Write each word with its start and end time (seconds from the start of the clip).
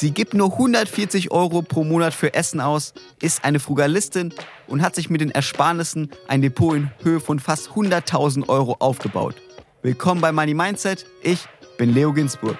Sie 0.00 0.12
gibt 0.12 0.32
nur 0.32 0.52
140 0.52 1.30
Euro 1.30 1.60
pro 1.60 1.84
Monat 1.84 2.14
für 2.14 2.32
Essen 2.32 2.62
aus, 2.62 2.94
ist 3.20 3.44
eine 3.44 3.60
Frugalistin 3.60 4.32
und 4.66 4.80
hat 4.80 4.94
sich 4.94 5.10
mit 5.10 5.20
den 5.20 5.30
Ersparnissen 5.30 6.08
ein 6.26 6.40
Depot 6.40 6.74
in 6.74 6.90
Höhe 7.02 7.20
von 7.20 7.38
fast 7.38 7.68
100.000 7.72 8.48
Euro 8.48 8.76
aufgebaut. 8.78 9.34
Willkommen 9.82 10.22
bei 10.22 10.32
Money 10.32 10.54
Mindset. 10.54 11.04
Ich 11.22 11.40
bin 11.76 11.92
Leo 11.92 12.14
Ginsburg. 12.14 12.56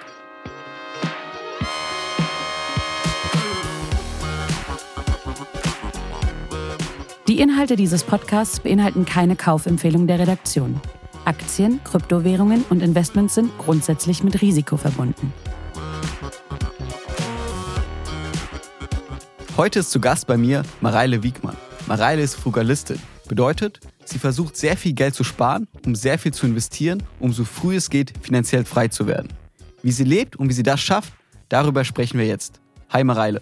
Die 7.27 7.39
Inhalte 7.39 7.75
dieses 7.75 8.03
Podcasts 8.03 8.59
beinhalten 8.59 9.05
keine 9.05 9.35
Kaufempfehlung 9.35 10.05
der 10.05 10.19
Redaktion. 10.19 10.79
Aktien, 11.25 11.79
Kryptowährungen 11.85 12.65
und 12.69 12.83
Investments 12.83 13.33
sind 13.33 13.49
grundsätzlich 13.57 14.23
mit 14.23 14.43
Risiko 14.43 14.77
verbunden. 14.77 15.33
Heute 19.57 19.79
ist 19.79 19.91
zu 19.91 19.99
Gast 19.99 20.27
bei 20.27 20.37
mir 20.37 20.63
Mareile 20.79 21.23
Wiegmann. 21.23 21.57
Mareile 21.85 22.21
ist 22.21 22.35
Frugalistin. 22.35 22.99
Bedeutet, 23.27 23.81
sie 24.05 24.17
versucht 24.17 24.55
sehr 24.55 24.77
viel 24.77 24.93
Geld 24.93 25.13
zu 25.13 25.25
sparen, 25.25 25.67
um 25.85 25.93
sehr 25.93 26.17
viel 26.17 26.33
zu 26.33 26.45
investieren, 26.45 27.03
um 27.19 27.33
so 27.33 27.43
früh 27.43 27.75
es 27.75 27.89
geht 27.89 28.13
finanziell 28.21 28.63
frei 28.63 28.87
zu 28.87 29.07
werden. 29.07 29.27
Wie 29.83 29.91
sie 29.91 30.05
lebt 30.05 30.37
und 30.37 30.47
wie 30.47 30.53
sie 30.53 30.63
das 30.63 30.79
schafft, 30.79 31.13
darüber 31.49 31.83
sprechen 31.83 32.17
wir 32.17 32.25
jetzt. 32.25 32.61
Hi 32.91 33.03
Mareile. 33.03 33.41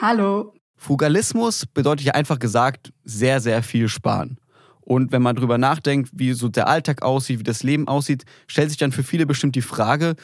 Hallo. 0.00 0.54
Frugalismus 0.76 1.66
bedeutet 1.66 2.06
ja 2.06 2.14
einfach 2.14 2.38
gesagt 2.38 2.90
sehr, 3.04 3.40
sehr 3.40 3.62
viel 3.62 3.88
sparen. 3.88 4.38
Und 4.80 5.12
wenn 5.12 5.22
man 5.22 5.36
darüber 5.36 5.58
nachdenkt, 5.58 6.10
wie 6.14 6.32
so 6.32 6.48
der 6.48 6.66
Alltag 6.66 7.02
aussieht, 7.02 7.38
wie 7.38 7.44
das 7.44 7.62
Leben 7.62 7.88
aussieht, 7.88 8.24
stellt 8.46 8.70
sich 8.70 8.78
dann 8.78 8.90
für 8.90 9.02
viele 9.02 9.26
bestimmt 9.26 9.54
die 9.54 9.62
Frage, 9.62 10.16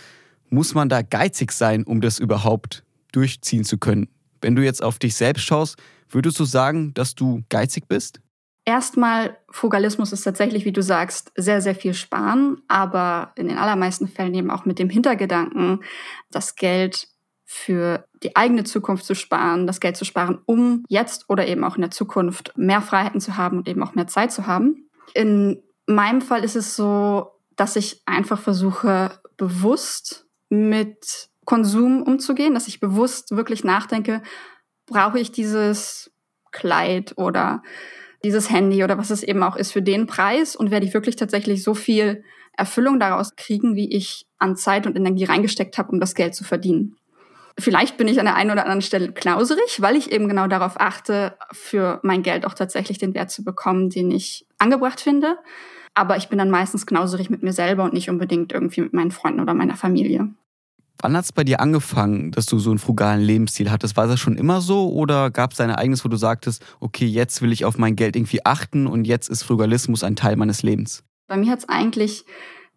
muss 0.49 0.75
man 0.75 0.89
da 0.89 1.03
geizig 1.03 1.53
sein, 1.53 1.85
um 1.85 2.01
das 2.01 2.19
überhaupt 2.19 2.83
durchziehen 3.13 3.65
zu 3.65 3.77
können? 3.77 4.09
Wenn 4.41 4.57
du 4.57 4.63
jetzt 4.63 4.83
auf 4.83 4.99
dich 4.99 5.15
selbst 5.15 5.45
schaust, 5.45 5.77
würdest 6.09 6.39
du 6.41 6.45
sagen, 6.45 6.95
dass 6.95 7.15
du 7.15 7.43
geizig 7.49 7.89
bist? 7.89 8.21
Erstmal, 8.65 9.39
Frugalismus 9.51 10.13
ist 10.13 10.23
tatsächlich, 10.23 10.67
wie 10.67 10.73
du 10.73 10.83
sagst, 10.83 11.33
sehr, 11.37 11.63
sehr 11.63 11.75
viel 11.75 11.95
sparen, 11.95 12.61
aber 12.69 13.33
in 13.37 13.49
den 13.49 13.57
allermeisten 13.57 14.09
Fällen 14.09 14.35
eben 14.35 14.51
auch 14.51 14.67
mit 14.67 14.79
dem 14.79 14.91
Hintergedanken, 14.91 15.83
das 16.31 16.55
Geld 16.55 17.09
für 17.47 18.05
die 18.23 18.37
eigene 18.37 18.65
Zukunft 18.65 19.07
zu 19.07 19.15
sparen, 19.15 19.67
das 19.67 19.81
Geld 19.81 19.97
zu 19.97 20.05
sparen, 20.05 20.41
um 20.45 20.85
jetzt 20.89 21.31
oder 21.31 21.47
eben 21.47 21.65
auch 21.65 21.77
in 21.77 21.81
der 21.81 21.91
Zukunft 21.91 22.53
mehr 22.59 22.83
Freiheiten 22.83 23.23
zu 23.23 23.39
haben 23.39 23.57
und 23.57 23.69
eben 23.69 23.83
auch 23.83 23.95
mehr 23.95 24.07
Zeit 24.07 24.33
zu 24.33 24.47
haben. 24.47 24.91
In 25.15 25.63
meinem 25.87 26.21
Fall 26.21 26.45
ist 26.45 26.57
es 26.57 26.77
so, 26.77 27.31
dass 27.57 27.75
ich 27.75 28.03
einfach 28.05 28.39
versuche, 28.39 29.19
bewusst 29.39 30.27
mit 30.51 31.28
Konsum 31.49 32.03
umzugehen, 32.03 32.53
dass 32.53 32.69
ich 32.69 32.79
bewusst 32.79 33.35
wirklich 33.35 33.65
nachdenke, 33.65 34.21
brauche 34.85 35.19
ich 35.19 35.33
dieses 35.33 36.13
Kleid 36.53 37.15
oder 37.17 37.63
dieses 38.23 38.51
Handy 38.51 38.85
oder 38.85 38.99
was 38.99 39.09
es 39.09 39.23
eben 39.23 39.43
auch 39.43 39.57
ist 39.57 39.73
für 39.73 39.81
den 39.81 40.07
Preis 40.07 40.55
und 40.55 40.71
werde 40.71 40.85
ich 40.85 40.93
wirklich 40.93 41.17
tatsächlich 41.17 41.63
so 41.63 41.73
viel 41.73 42.23
Erfüllung 42.55 43.01
daraus 43.01 43.35
kriegen, 43.35 43.77
wie 43.77 43.91
ich 43.97 44.27
an 44.37 44.57
Zeit 44.57 44.87
und 44.87 44.95
Energie 44.95 45.25
reingesteckt 45.25 45.79
habe, 45.79 45.91
um 45.91 46.01
das 46.01 46.15
Geld 46.15 46.35
zu 46.35 46.45
verdienen. 46.45 46.97
Vielleicht 47.59 47.97
bin 47.97 48.09
ich 48.09 48.21
an 48.21 48.27
der 48.27 48.35
einen 48.35 48.51
oder 48.51 48.65
anderen 48.65 48.83
Stelle 48.83 49.11
knauserig, 49.11 49.81
weil 49.81 49.97
ich 49.97 50.13
eben 50.13 50.29
genau 50.29 50.49
darauf 50.49 50.79
achte, 50.79 51.35
für 51.53 51.99
mein 52.03 52.23
Geld 52.23 52.45
auch 52.45 52.53
tatsächlich 52.53 52.99
den 52.99 53.15
Wert 53.15 53.31
zu 53.31 53.43
bekommen, 53.43 53.89
den 53.89 54.11
ich 54.11 54.47
angebracht 54.59 55.01
finde. 55.01 55.39
Aber 55.95 56.19
ich 56.19 56.29
bin 56.29 56.37
dann 56.37 56.51
meistens 56.51 56.85
knauserig 56.85 57.31
mit 57.31 57.43
mir 57.43 57.55
selber 57.55 57.85
und 57.85 57.95
nicht 57.95 58.11
unbedingt 58.11 58.53
irgendwie 58.53 58.83
mit 58.83 58.93
meinen 58.93 59.13
Freunden 59.13 59.41
oder 59.41 59.55
meiner 59.55 59.77
Familie. 59.77 60.29
Wann 61.01 61.17
hat 61.17 61.25
es 61.25 61.33
bei 61.33 61.45
dir 61.45 61.61
angefangen, 61.61 62.33
dass 62.33 62.47
du 62.47 62.59
so 62.59 62.71
einen 62.71 62.81
frugalen 62.81 63.21
Lebensstil 63.21 63.71
hattest? 63.71 63.97
War 63.97 64.09
das 64.09 64.19
schon 64.19 64.37
immer 64.37 64.61
so 64.61 64.93
oder 64.93 65.31
gab 65.31 65.53
es 65.53 65.61
ein 65.61 65.71
Ereignis, 65.71 66.05
wo 66.05 66.09
du 66.09 66.17
sagtest, 66.17 66.65
okay, 66.81 67.07
jetzt 67.07 67.41
will 67.41 67.53
ich 67.53 67.65
auf 67.65 67.79
mein 67.79 67.95
Geld 67.95 68.17
irgendwie 68.17 68.45
achten 68.45 68.89
und 68.89 69.07
jetzt 69.07 69.29
ist 69.29 69.45
Frugalismus 69.45 70.03
ein 70.03 70.17
Teil 70.17 70.35
meines 70.35 70.63
Lebens? 70.63 71.05
Bei 71.29 71.37
mir 71.37 71.53
hat 71.53 71.61
es 71.61 71.69
eigentlich 71.69 72.25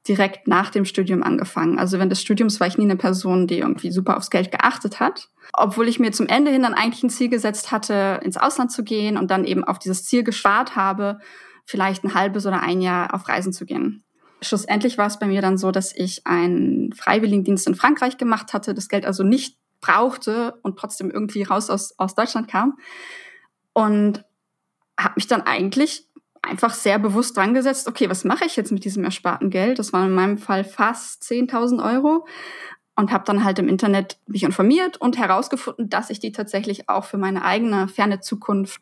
direkt 0.07 0.47
nach 0.47 0.69
dem 0.69 0.85
Studium 0.85 1.23
angefangen. 1.23 1.79
Also 1.79 1.97
während 1.97 2.12
des 2.12 2.22
Studiums 2.22 2.59
war 2.59 2.68
ich 2.68 2.78
nie 2.78 2.85
eine 2.85 2.96
Person, 2.96 3.47
die 3.47 3.59
irgendwie 3.59 3.91
super 3.91 4.18
aufs 4.18 4.29
Geld 4.29 4.51
geachtet 4.51 5.00
hat. 5.00 5.29
Obwohl 5.53 5.88
ich 5.88 6.00
mir 6.00 6.12
zum 6.12 6.28
Ende 6.28 6.51
hin 6.51 6.63
dann 6.63 6.73
eigentlich 6.73 7.03
ein 7.03 7.09
Ziel 7.09 7.29
gesetzt 7.29 7.72
hatte, 7.72 8.19
ins 8.23 8.38
Ausland 8.38 8.72
zu 8.72 8.84
gehen 8.84 9.17
und 9.17 9.31
dann 9.31 9.46
eben 9.46 9.63
auf 9.63 9.79
dieses 9.79 10.06
Ziel 10.06 10.23
gespart 10.23 10.75
habe, 10.75 11.19
vielleicht 11.66 12.03
ein 12.03 12.13
halbes 12.13 12.46
oder 12.46 12.62
ein 12.62 12.81
Jahr 12.81 13.13
auf 13.13 13.28
Reisen 13.28 13.53
zu 13.53 13.66
gehen. 13.66 14.03
Schlussendlich 14.41 14.97
war 14.97 15.07
es 15.07 15.19
bei 15.19 15.28
mir 15.28 15.41
dann 15.41 15.57
so, 15.57 15.72
dass 15.72 15.96
ich 15.96 16.25
einen 16.25 16.94
Freiwilligendienst 16.94 17.68
in 17.68 17.75
Frankreich 17.75 18.18
gemacht 18.18 18.53
hatte, 18.53 18.74
das 18.74 18.90
Geld 18.90 19.06
also 19.06 19.24
nicht 19.24 19.57
brauchte 19.81 20.59
und 20.63 20.78
trotzdem 20.78 21.12
irgendwie 21.12 21.44
raus 21.44 21.69
aus, 21.69 21.97
aus 22.00 22.16
Deutschland 22.16 22.47
kam. 22.47 22.78
Und 23.74 24.24
habe 25.00 25.13
mich 25.16 25.28
dann 25.28 25.41
eigentlich 25.41 26.07
einfach 26.41 26.74
sehr 26.74 27.00
bewusst 27.00 27.38
dran 27.38 27.53
gesetzt, 27.53 27.88
okay, 27.88 28.09
was 28.09 28.24
mache 28.24 28.46
ich 28.46 28.56
jetzt 28.56 28.72
mit 28.72 28.84
diesem 28.84 29.03
ersparten 29.03 29.50
Geld? 29.50 29.79
Das 29.79 29.94
waren 29.94 30.07
in 30.07 30.16
meinem 30.16 30.38
Fall 30.38 30.63
fast 30.63 31.23
10.000 31.23 31.84
Euro 31.84 32.25
und 32.96 33.12
habe 33.12 33.23
dann 33.25 33.44
halt 33.44 33.59
im 33.59 33.68
Internet 33.68 34.19
mich 34.28 34.44
informiert 34.44 34.97
und 34.97 35.18
herausgefunden, 35.18 35.90
dass 35.90 36.09
ich 36.09 36.19
die 36.19 36.31
tatsächlich 36.31 36.90
auch 36.90 37.06
für 37.06 37.18
meine 37.18 37.44
eigene 37.44 37.88
ferne 37.88 38.19
Zukunft 38.19 38.81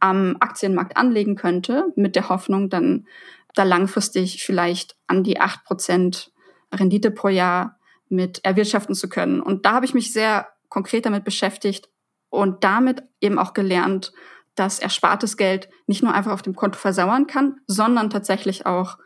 am 0.00 0.36
Aktienmarkt 0.40 0.96
anlegen 0.96 1.34
könnte, 1.34 1.92
mit 1.96 2.16
der 2.16 2.28
Hoffnung, 2.28 2.68
dann 2.68 3.06
da 3.54 3.62
langfristig 3.62 4.42
vielleicht 4.42 4.96
an 5.06 5.22
die 5.22 5.40
8% 5.40 6.30
Rendite 6.72 7.10
pro 7.10 7.28
Jahr 7.28 7.78
mit 8.08 8.44
erwirtschaften 8.44 8.94
zu 8.94 9.08
können. 9.08 9.40
Und 9.40 9.64
da 9.64 9.72
habe 9.72 9.86
ich 9.86 9.94
mich 9.94 10.12
sehr 10.12 10.48
konkret 10.68 11.06
damit 11.06 11.24
beschäftigt 11.24 11.88
und 12.30 12.64
damit 12.64 13.02
eben 13.20 13.38
auch 13.38 13.54
gelernt, 13.54 14.12
dass 14.54 14.78
erspartes 14.78 15.36
Geld 15.36 15.68
nicht 15.86 16.02
nur 16.02 16.14
einfach 16.14 16.32
auf 16.32 16.42
dem 16.42 16.54
Konto 16.54 16.78
versauern 16.78 17.26
kann, 17.26 17.60
sondern 17.66 18.10
tatsächlich 18.10 18.66
auch 18.66 18.98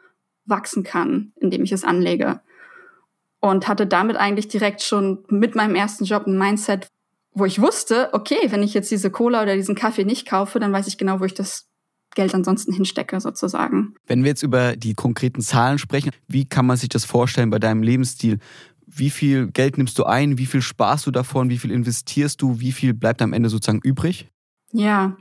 wachsen 0.45 0.83
kann, 0.83 1.33
indem 1.37 1.63
ich 1.63 1.73
es 1.73 1.85
anlege. 1.85 2.41
Und 3.41 3.69
hatte 3.69 3.87
damit 3.87 4.17
eigentlich 4.17 4.49
direkt 4.49 4.83
schon 4.83 5.25
mit 5.29 5.55
meinem 5.55 5.75
ersten 5.75 6.05
Job 6.05 6.27
ein 6.27 6.39
Mindset, 6.39 6.89
wo 7.33 7.45
ich 7.45 7.61
wusste, 7.61 8.11
okay, 8.13 8.51
wenn 8.51 8.63
ich 8.63 8.75
jetzt 8.75 8.91
diese 8.91 9.11
Cola 9.11 9.43
oder 9.43 9.55
diesen 9.55 9.75
Kaffee 9.75 10.05
nicht 10.05 10.27
kaufe, 10.27 10.59
dann 10.59 10.73
weiß 10.73 10.89
ich 10.89 10.99
genau, 10.99 11.21
wo 11.21 11.25
ich 11.25 11.35
das 11.35 11.69
Geld 12.15 12.35
ansonsten 12.35 12.73
hinstecke, 12.73 13.21
sozusagen. 13.21 13.95
Wenn 14.07 14.23
wir 14.23 14.31
jetzt 14.31 14.43
über 14.43 14.77
die 14.77 14.95
konkreten 14.95 15.41
Zahlen 15.41 15.79
sprechen, 15.79 16.11
wie 16.27 16.45
kann 16.45 16.67
man 16.67 16.77
sich 16.77 16.89
das 16.89 17.05
vorstellen 17.05 17.51
bei 17.51 17.59
deinem 17.59 17.83
Lebensstil? 17.83 18.39
Wie 18.87 19.11
viel 19.11 19.49
Geld 19.49 19.79
nimmst 19.79 19.99
du 19.99 20.05
ein? 20.05 20.39
Wie 20.39 20.47
viel 20.47 20.63
sparst 20.63 21.07
du 21.07 21.11
davon? 21.11 21.51
Wie 21.51 21.59
viel 21.59 21.71
investierst 21.71 22.41
du? 22.41 22.61
Wie 22.61 22.73
viel 22.73 22.95
bleibt 22.95 23.21
am 23.23 23.33
Ende 23.33 23.51
sozusagen 23.51 23.81
übrig? 23.83 24.29
Ja, 24.73 25.17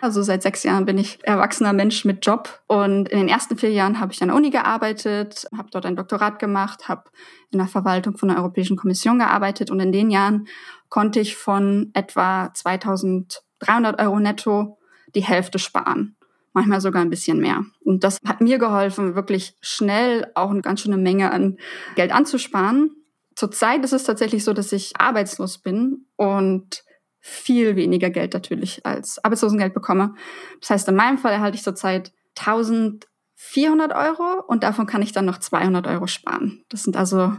also 0.00 0.22
seit 0.22 0.42
sechs 0.42 0.62
Jahren 0.62 0.84
bin 0.84 0.96
ich 0.96 1.18
erwachsener 1.24 1.72
Mensch 1.72 2.04
mit 2.04 2.24
Job 2.24 2.62
und 2.68 3.08
in 3.08 3.18
den 3.18 3.28
ersten 3.28 3.58
vier 3.58 3.72
Jahren 3.72 3.98
habe 3.98 4.12
ich 4.12 4.22
an 4.22 4.28
der 4.28 4.36
Uni 4.36 4.50
gearbeitet, 4.50 5.48
habe 5.56 5.70
dort 5.72 5.86
ein 5.86 5.96
Doktorat 5.96 6.38
gemacht, 6.38 6.88
habe 6.88 7.10
in 7.50 7.58
der 7.58 7.66
Verwaltung 7.66 8.16
von 8.16 8.28
der 8.28 8.38
Europäischen 8.38 8.76
Kommission 8.76 9.18
gearbeitet 9.18 9.72
und 9.72 9.80
in 9.80 9.90
den 9.90 10.10
Jahren 10.10 10.46
konnte 10.88 11.18
ich 11.18 11.34
von 11.34 11.90
etwa 11.94 12.54
2300 12.54 14.00
Euro 14.00 14.20
netto 14.20 14.78
die 15.16 15.24
Hälfte 15.24 15.58
sparen, 15.58 16.16
manchmal 16.52 16.80
sogar 16.80 17.02
ein 17.02 17.10
bisschen 17.10 17.38
mehr. 17.38 17.64
Und 17.84 18.04
das 18.04 18.18
hat 18.26 18.40
mir 18.40 18.58
geholfen, 18.58 19.14
wirklich 19.14 19.56
schnell 19.60 20.30
auch 20.34 20.50
eine 20.50 20.62
ganz 20.62 20.80
schöne 20.80 20.96
Menge 20.96 21.30
an 21.32 21.58
Geld 21.96 22.12
anzusparen. 22.12 22.90
Zurzeit 23.34 23.84
ist 23.84 23.92
es 23.92 24.04
tatsächlich 24.04 24.44
so, 24.44 24.52
dass 24.52 24.72
ich 24.72 24.92
arbeitslos 24.98 25.58
bin 25.58 26.06
und 26.16 26.84
viel 27.20 27.76
weniger 27.76 28.10
Geld 28.10 28.34
natürlich 28.34 28.84
als 28.84 29.24
Arbeitslosengeld 29.24 29.72
bekomme. 29.74 30.14
Das 30.60 30.70
heißt, 30.70 30.88
in 30.88 30.96
meinem 30.96 31.18
Fall 31.18 31.32
erhalte 31.32 31.56
ich 31.56 31.62
zurzeit 31.62 32.12
1400 32.38 33.94
Euro 33.94 34.42
und 34.46 34.64
davon 34.64 34.86
kann 34.86 35.02
ich 35.02 35.12
dann 35.12 35.24
noch 35.24 35.38
200 35.38 35.86
Euro 35.86 36.08
sparen. 36.08 36.64
Das 36.68 36.82
sind 36.82 36.96
also 36.96 37.32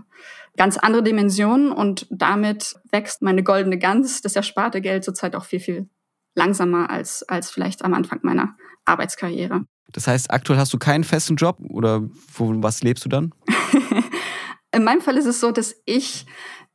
ganz 0.56 0.78
andere 0.78 1.04
Dimensionen 1.04 1.72
und 1.72 2.08
damit 2.10 2.76
wächst 2.92 3.22
meine 3.22 3.44
goldene 3.44 3.78
Gans, 3.78 4.22
das 4.22 4.36
ersparte 4.36 4.82
Geld 4.82 5.04
zurzeit 5.04 5.36
auch 5.36 5.46
viel, 5.46 5.60
viel 5.60 5.90
langsamer 6.36 6.90
als, 6.90 7.24
als 7.24 7.52
vielleicht 7.52 7.84
am 7.84 7.94
Anfang 7.94 8.20
meiner 8.24 8.56
Arbeitskarriere. 8.86 9.66
Das 9.92 10.08
heißt, 10.08 10.32
aktuell 10.32 10.60
hast 10.60 10.74
du 10.74 10.80
keinen 10.80 11.04
festen 11.04 11.36
Job 11.36 11.58
oder 11.70 12.04
von 12.32 12.64
was 12.64 12.82
lebst 12.82 13.06
du 13.06 13.10
dann? 13.10 13.34
In 14.72 14.84
meinem 14.84 15.02
Fall 15.02 15.18
ist 15.18 15.28
es 15.28 15.40
so, 15.40 15.52
dass 15.52 15.76
ich 15.86 16.26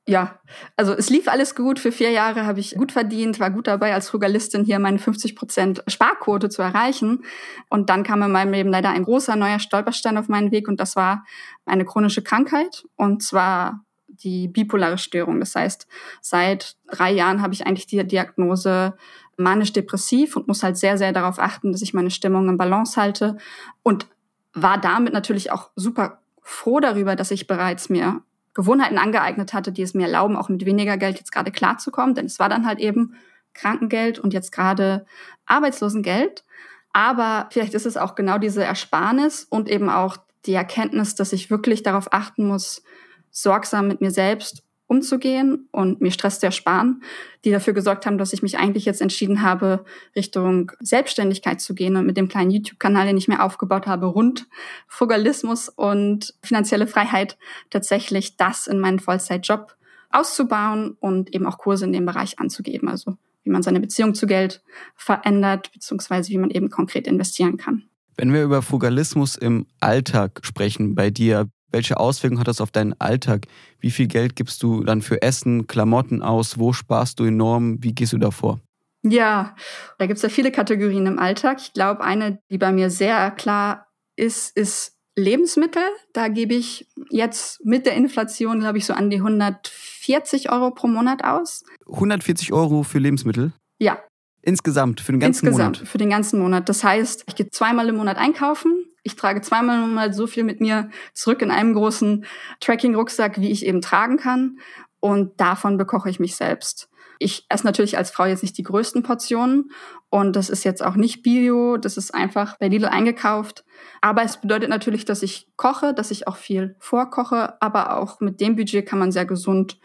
ja, 0.08 0.40
also 0.74 0.94
es 0.94 1.10
lief 1.10 1.28
alles 1.28 1.54
gut. 1.54 1.78
Für 1.78 1.92
vier 1.92 2.10
Jahre 2.10 2.46
habe 2.46 2.60
ich 2.60 2.76
gut 2.76 2.92
verdient, 2.92 3.40
war 3.40 3.50
gut 3.50 3.66
dabei, 3.66 3.92
als 3.92 4.08
Frugalistin 4.08 4.64
hier 4.64 4.78
meine 4.78 4.98
50 4.98 5.36
Prozent 5.36 5.84
Sparquote 5.86 6.48
zu 6.48 6.62
erreichen. 6.62 7.24
Und 7.68 7.90
dann 7.90 8.04
kam 8.04 8.22
in 8.22 8.32
meinem 8.32 8.54
Leben 8.54 8.70
leider 8.70 8.88
ein 8.88 9.04
großer 9.04 9.36
neuer 9.36 9.58
Stolperstein 9.58 10.16
auf 10.16 10.28
meinen 10.28 10.50
Weg 10.50 10.66
und 10.66 10.80
das 10.80 10.96
war 10.96 11.26
eine 11.66 11.84
chronische 11.84 12.22
Krankheit 12.22 12.86
und 12.96 13.22
zwar 13.22 13.84
die 14.06 14.48
bipolare 14.48 14.96
Störung. 14.96 15.40
Das 15.40 15.54
heißt, 15.54 15.86
seit 16.22 16.76
drei 16.90 17.12
Jahren 17.12 17.42
habe 17.42 17.52
ich 17.52 17.66
eigentlich 17.66 17.86
die 17.86 18.02
Diagnose 18.02 18.96
manisch-depressiv 19.38 20.36
und 20.36 20.48
muss 20.48 20.62
halt 20.62 20.76
sehr, 20.76 20.98
sehr 20.98 21.12
darauf 21.12 21.38
achten, 21.38 21.72
dass 21.72 21.82
ich 21.82 21.94
meine 21.94 22.10
Stimmung 22.10 22.48
in 22.48 22.58
Balance 22.58 23.00
halte 23.00 23.38
und 23.82 24.06
war 24.52 24.78
damit 24.78 25.12
natürlich 25.12 25.52
auch 25.52 25.70
super 25.76 26.20
froh 26.42 26.80
darüber, 26.80 27.16
dass 27.16 27.30
ich 27.30 27.46
bereits 27.46 27.88
mir 27.88 28.22
Gewohnheiten 28.54 28.98
angeeignet 28.98 29.52
hatte, 29.52 29.70
die 29.70 29.82
es 29.82 29.94
mir 29.94 30.06
erlauben, 30.06 30.36
auch 30.36 30.48
mit 30.48 30.64
weniger 30.64 30.96
Geld 30.96 31.18
jetzt 31.18 31.30
gerade 31.30 31.52
klarzukommen. 31.52 32.14
Denn 32.14 32.26
es 32.26 32.40
war 32.40 32.48
dann 32.48 32.66
halt 32.66 32.80
eben 32.80 33.14
Krankengeld 33.54 34.18
und 34.18 34.32
jetzt 34.32 34.50
gerade 34.50 35.06
Arbeitslosengeld. 35.46 36.44
Aber 36.92 37.46
vielleicht 37.50 37.74
ist 37.74 37.86
es 37.86 37.96
auch 37.96 38.16
genau 38.16 38.38
diese 38.38 38.64
Ersparnis 38.64 39.44
und 39.44 39.68
eben 39.68 39.88
auch 39.88 40.16
die 40.46 40.54
Erkenntnis, 40.54 41.14
dass 41.14 41.32
ich 41.32 41.50
wirklich 41.50 41.82
darauf 41.82 42.12
achten 42.12 42.46
muss, 42.48 42.82
sorgsam 43.30 43.86
mit 43.86 44.00
mir 44.00 44.10
selbst 44.10 44.64
umzugehen 44.88 45.68
und 45.70 46.00
mir 46.00 46.10
Stress 46.10 46.40
zu 46.40 46.46
ersparen, 46.46 47.02
die 47.44 47.50
dafür 47.50 47.74
gesorgt 47.74 48.06
haben, 48.06 48.18
dass 48.18 48.32
ich 48.32 48.42
mich 48.42 48.58
eigentlich 48.58 48.86
jetzt 48.86 49.00
entschieden 49.00 49.42
habe, 49.42 49.84
Richtung 50.16 50.72
Selbstständigkeit 50.80 51.60
zu 51.60 51.74
gehen 51.74 51.96
und 51.96 52.06
mit 52.06 52.16
dem 52.16 52.28
kleinen 52.28 52.50
YouTube-Kanal, 52.50 53.06
den 53.06 53.16
ich 53.16 53.28
mir 53.28 53.42
aufgebaut 53.42 53.86
habe, 53.86 54.06
rund 54.06 54.48
Frugalismus 54.88 55.68
und 55.68 56.34
finanzielle 56.42 56.86
Freiheit 56.86 57.38
tatsächlich 57.70 58.36
das 58.36 58.66
in 58.66 58.80
meinen 58.80 58.98
Vollzeitjob 58.98 59.76
auszubauen 60.10 60.96
und 60.98 61.34
eben 61.34 61.46
auch 61.46 61.58
Kurse 61.58 61.84
in 61.84 61.92
dem 61.92 62.06
Bereich 62.06 62.38
anzugeben. 62.38 62.88
Also 62.88 63.16
wie 63.44 63.50
man 63.50 63.62
seine 63.62 63.80
Beziehung 63.80 64.14
zu 64.14 64.26
Geld 64.26 64.62
verändert, 64.94 65.70
beziehungsweise 65.72 66.30
wie 66.30 66.38
man 66.38 66.50
eben 66.50 66.70
konkret 66.70 67.06
investieren 67.06 67.56
kann. 67.56 67.84
Wenn 68.16 68.32
wir 68.32 68.42
über 68.42 68.62
Frugalismus 68.62 69.36
im 69.36 69.66
Alltag 69.80 70.40
sprechen 70.42 70.94
bei 70.94 71.10
dir, 71.10 71.48
welche 71.70 71.98
Auswirkungen 71.98 72.40
hat 72.40 72.48
das 72.48 72.60
auf 72.60 72.70
deinen 72.70 72.98
Alltag? 73.00 73.46
Wie 73.80 73.90
viel 73.90 74.06
Geld 74.06 74.36
gibst 74.36 74.62
du 74.62 74.84
dann 74.84 75.02
für 75.02 75.22
Essen, 75.22 75.66
Klamotten 75.66 76.22
aus? 76.22 76.58
Wo 76.58 76.72
sparst 76.72 77.20
du 77.20 77.24
enorm? 77.24 77.82
Wie 77.82 77.94
gehst 77.94 78.12
du 78.12 78.18
davor? 78.18 78.60
Ja, 79.02 79.54
da 79.98 80.06
gibt 80.06 80.16
es 80.16 80.22
ja 80.22 80.28
viele 80.28 80.50
Kategorien 80.50 81.06
im 81.06 81.18
Alltag. 81.18 81.58
Ich 81.60 81.72
glaube, 81.72 82.02
eine, 82.02 82.40
die 82.50 82.58
bei 82.58 82.72
mir 82.72 82.90
sehr 82.90 83.30
klar 83.30 83.86
ist, 84.16 84.56
ist 84.56 84.96
Lebensmittel. 85.16 85.82
Da 86.12 86.28
gebe 86.28 86.54
ich 86.54 86.88
jetzt 87.10 87.64
mit 87.64 87.86
der 87.86 87.94
Inflation, 87.94 88.60
glaube 88.60 88.78
ich, 88.78 88.86
so 88.86 88.94
an 88.94 89.10
die 89.10 89.18
140 89.18 90.50
Euro 90.50 90.70
pro 90.72 90.88
Monat 90.88 91.24
aus. 91.24 91.64
140 91.86 92.52
Euro 92.52 92.82
für 92.82 92.98
Lebensmittel? 92.98 93.52
Ja. 93.78 93.98
Insgesamt, 94.42 95.00
für 95.00 95.12
den 95.12 95.20
ganzen 95.20 95.46
Insgesamt, 95.46 95.58
Monat? 95.58 95.68
Insgesamt, 95.68 95.88
für 95.88 95.98
den 95.98 96.10
ganzen 96.10 96.40
Monat. 96.40 96.68
Das 96.68 96.82
heißt, 96.82 97.24
ich 97.26 97.34
gehe 97.36 97.50
zweimal 97.50 97.88
im 97.88 97.96
Monat 97.96 98.16
einkaufen 98.16 98.87
ich 99.08 99.16
trage 99.16 99.40
zweimal 99.40 99.82
im 99.82 99.88
Monat 99.88 100.14
so 100.14 100.26
viel 100.26 100.44
mit 100.44 100.60
mir 100.60 100.90
zurück 101.14 101.40
in 101.40 101.50
einem 101.50 101.72
großen 101.72 102.26
Tracking-Rucksack, 102.60 103.40
wie 103.40 103.50
ich 103.50 103.64
eben 103.64 103.80
tragen 103.80 104.18
kann. 104.18 104.58
Und 105.00 105.40
davon 105.40 105.78
bekoche 105.78 106.10
ich 106.10 106.20
mich 106.20 106.36
selbst. 106.36 106.90
Ich 107.18 107.46
esse 107.48 107.64
natürlich 107.64 107.96
als 107.96 108.10
Frau 108.10 108.26
jetzt 108.26 108.42
nicht 108.42 108.58
die 108.58 108.62
größten 108.62 109.02
Portionen 109.02 109.70
und 110.10 110.36
das 110.36 110.50
ist 110.50 110.64
jetzt 110.64 110.84
auch 110.84 110.94
nicht 110.94 111.22
Bio, 111.22 111.76
das 111.76 111.96
ist 111.96 112.14
einfach 112.14 112.56
bei 112.58 112.68
Lidl 112.68 112.86
eingekauft. 112.86 113.64
Aber 114.00 114.22
es 114.22 114.40
bedeutet 114.40 114.68
natürlich, 114.68 115.04
dass 115.04 115.22
ich 115.22 115.48
koche, 115.56 115.94
dass 115.94 116.12
ich 116.12 116.28
auch 116.28 116.36
viel 116.36 116.76
vorkoche, 116.78 117.60
aber 117.60 117.96
auch 117.96 118.20
mit 118.20 118.40
dem 118.40 118.54
Budget 118.54 118.86
kann 118.86 119.00
man 119.00 119.10
sehr 119.10 119.26
gesund 119.26 119.80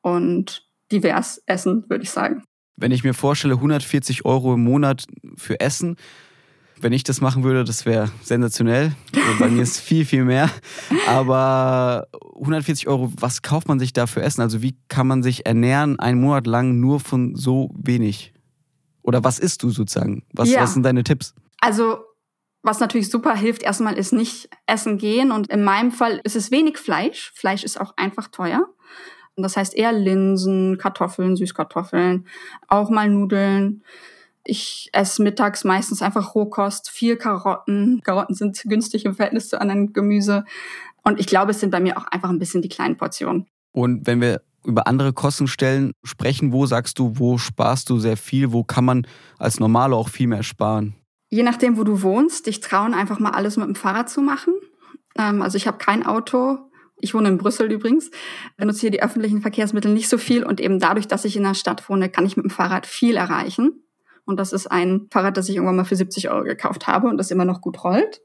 und 0.00 0.66
divers 0.90 1.42
essen, 1.46 1.84
würde 1.88 2.04
ich 2.04 2.10
sagen. 2.10 2.42
Wenn 2.76 2.92
ich 2.92 3.04
mir 3.04 3.12
vorstelle, 3.12 3.54
140 3.54 4.24
Euro 4.24 4.54
im 4.54 4.64
Monat 4.64 5.04
für 5.36 5.60
Essen, 5.60 5.96
wenn 6.80 6.92
ich 6.92 7.04
das 7.04 7.20
machen 7.20 7.44
würde, 7.44 7.64
das 7.64 7.86
wäre 7.86 8.10
sensationell. 8.22 8.92
Also 9.14 9.38
bei 9.38 9.48
mir 9.48 9.62
ist 9.62 9.80
viel, 9.80 10.04
viel 10.04 10.24
mehr. 10.24 10.50
Aber 11.06 12.06
140 12.36 12.88
Euro, 12.88 13.12
was 13.18 13.42
kauft 13.42 13.68
man 13.68 13.78
sich 13.78 13.92
da 13.92 14.06
für 14.06 14.22
Essen? 14.22 14.40
Also 14.40 14.62
wie 14.62 14.76
kann 14.88 15.06
man 15.06 15.22
sich 15.22 15.46
ernähren 15.46 15.98
einen 15.98 16.20
Monat 16.20 16.46
lang 16.46 16.80
nur 16.80 17.00
von 17.00 17.34
so 17.34 17.70
wenig? 17.74 18.32
Oder 19.02 19.24
was 19.24 19.38
isst 19.38 19.62
du 19.62 19.70
sozusagen? 19.70 20.24
Was, 20.32 20.50
ja. 20.50 20.60
was 20.60 20.74
sind 20.74 20.82
deine 20.82 21.04
Tipps? 21.04 21.34
Also 21.60 21.98
was 22.62 22.80
natürlich 22.80 23.10
super 23.10 23.34
hilft, 23.34 23.62
erstmal 23.62 23.96
ist 23.96 24.12
nicht 24.12 24.50
essen 24.66 24.98
gehen. 24.98 25.32
Und 25.32 25.48
in 25.48 25.64
meinem 25.64 25.92
Fall 25.92 26.20
ist 26.24 26.36
es 26.36 26.50
wenig 26.50 26.78
Fleisch. 26.78 27.32
Fleisch 27.34 27.64
ist 27.64 27.80
auch 27.80 27.94
einfach 27.96 28.28
teuer. 28.28 28.68
Und 29.36 29.42
das 29.42 29.56
heißt 29.56 29.74
eher 29.74 29.92
Linsen, 29.92 30.78
Kartoffeln, 30.78 31.36
Süßkartoffeln, 31.36 32.26
auch 32.66 32.90
mal 32.90 33.08
Nudeln. 33.08 33.84
Ich 34.50 34.88
esse 34.94 35.22
mittags 35.22 35.62
meistens 35.62 36.00
einfach 36.00 36.34
Rohkost, 36.34 36.88
viel 36.88 37.16
Karotten. 37.16 38.00
Karotten 38.02 38.34
sind 38.34 38.60
günstig 38.64 39.04
im 39.04 39.14
Verhältnis 39.14 39.50
zu 39.50 39.60
anderen 39.60 39.92
Gemüse. 39.92 40.44
Und 41.04 41.20
ich 41.20 41.26
glaube, 41.26 41.50
es 41.50 41.60
sind 41.60 41.70
bei 41.70 41.80
mir 41.80 41.98
auch 41.98 42.06
einfach 42.06 42.30
ein 42.30 42.38
bisschen 42.38 42.62
die 42.62 42.70
kleinen 42.70 42.96
Portionen. 42.96 43.46
Und 43.72 44.06
wenn 44.06 44.22
wir 44.22 44.40
über 44.64 44.86
andere 44.86 45.12
Kostenstellen 45.12 45.92
sprechen, 46.02 46.52
wo 46.52 46.64
sagst 46.64 46.98
du, 46.98 47.12
wo 47.16 47.36
sparst 47.36 47.90
du 47.90 47.98
sehr 47.98 48.16
viel? 48.16 48.52
Wo 48.52 48.64
kann 48.64 48.86
man 48.86 49.06
als 49.38 49.60
Normale 49.60 49.94
auch 49.94 50.08
viel 50.08 50.28
mehr 50.28 50.42
sparen? 50.42 50.94
Je 51.28 51.42
nachdem, 51.42 51.76
wo 51.76 51.84
du 51.84 52.00
wohnst, 52.02 52.46
dich 52.46 52.60
trauen, 52.60 52.94
einfach 52.94 53.18
mal 53.18 53.32
alles 53.32 53.58
mit 53.58 53.66
dem 53.66 53.74
Fahrrad 53.74 54.08
zu 54.08 54.22
machen. 54.22 54.54
Ähm, 55.18 55.42
also 55.42 55.56
ich 55.56 55.66
habe 55.66 55.76
kein 55.76 56.06
Auto. 56.06 56.58
Ich 57.00 57.14
wohne 57.14 57.28
in 57.28 57.38
Brüssel 57.38 57.70
übrigens, 57.70 58.10
benutze 58.56 58.80
hier 58.80 58.90
die 58.90 59.02
öffentlichen 59.02 59.42
Verkehrsmittel 59.42 59.92
nicht 59.92 60.08
so 60.08 60.18
viel 60.18 60.42
und 60.42 60.58
eben 60.58 60.80
dadurch, 60.80 61.06
dass 61.06 61.24
ich 61.24 61.36
in 61.36 61.44
der 61.44 61.54
Stadt 61.54 61.88
wohne, 61.88 62.08
kann 62.08 62.26
ich 62.26 62.36
mit 62.36 62.44
dem 62.44 62.50
Fahrrad 62.50 62.86
viel 62.86 63.16
erreichen. 63.16 63.84
Und 64.28 64.38
das 64.38 64.52
ist 64.52 64.66
ein 64.66 65.08
Fahrrad, 65.10 65.36
das 65.36 65.48
ich 65.48 65.56
irgendwann 65.56 65.76
mal 65.76 65.84
für 65.84 65.96
70 65.96 66.30
Euro 66.30 66.44
gekauft 66.44 66.86
habe 66.86 67.08
und 67.08 67.16
das 67.16 67.30
immer 67.30 67.46
noch 67.46 67.60
gut 67.62 67.82
rollt. 67.82 68.20